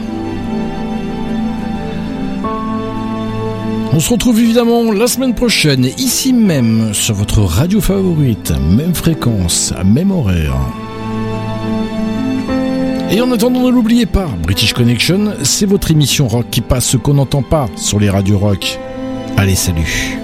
On 3.94 4.00
se 4.00 4.12
retrouve 4.12 4.40
évidemment 4.40 4.92
la 4.92 5.08
semaine 5.08 5.34
prochaine, 5.34 5.86
ici 5.98 6.34
même, 6.34 6.94
sur 6.94 7.16
votre 7.16 7.42
radio 7.42 7.82
favorite, 7.82 8.54
même 8.76 8.94
fréquence, 8.94 9.74
même 9.84 10.12
horaire. 10.12 10.56
Et 13.10 13.22
en 13.22 13.32
attendant, 13.32 13.62
ne 13.62 13.72
l'oubliez 13.72 14.06
pas, 14.06 14.28
British 14.44 14.74
Connection, 14.74 15.34
c'est 15.42 15.66
votre 15.66 15.90
émission 15.90 16.28
rock 16.28 16.46
qui 16.52 16.62
passe 16.62 16.86
ce 16.86 16.98
qu'on 16.98 17.16
n'entend 17.16 17.42
pas 17.42 17.70
sur 17.76 18.00
les 18.00 18.12
radios 18.12 18.38
rock. 18.38 18.78
Allez, 19.36 19.56
salut 19.56 20.17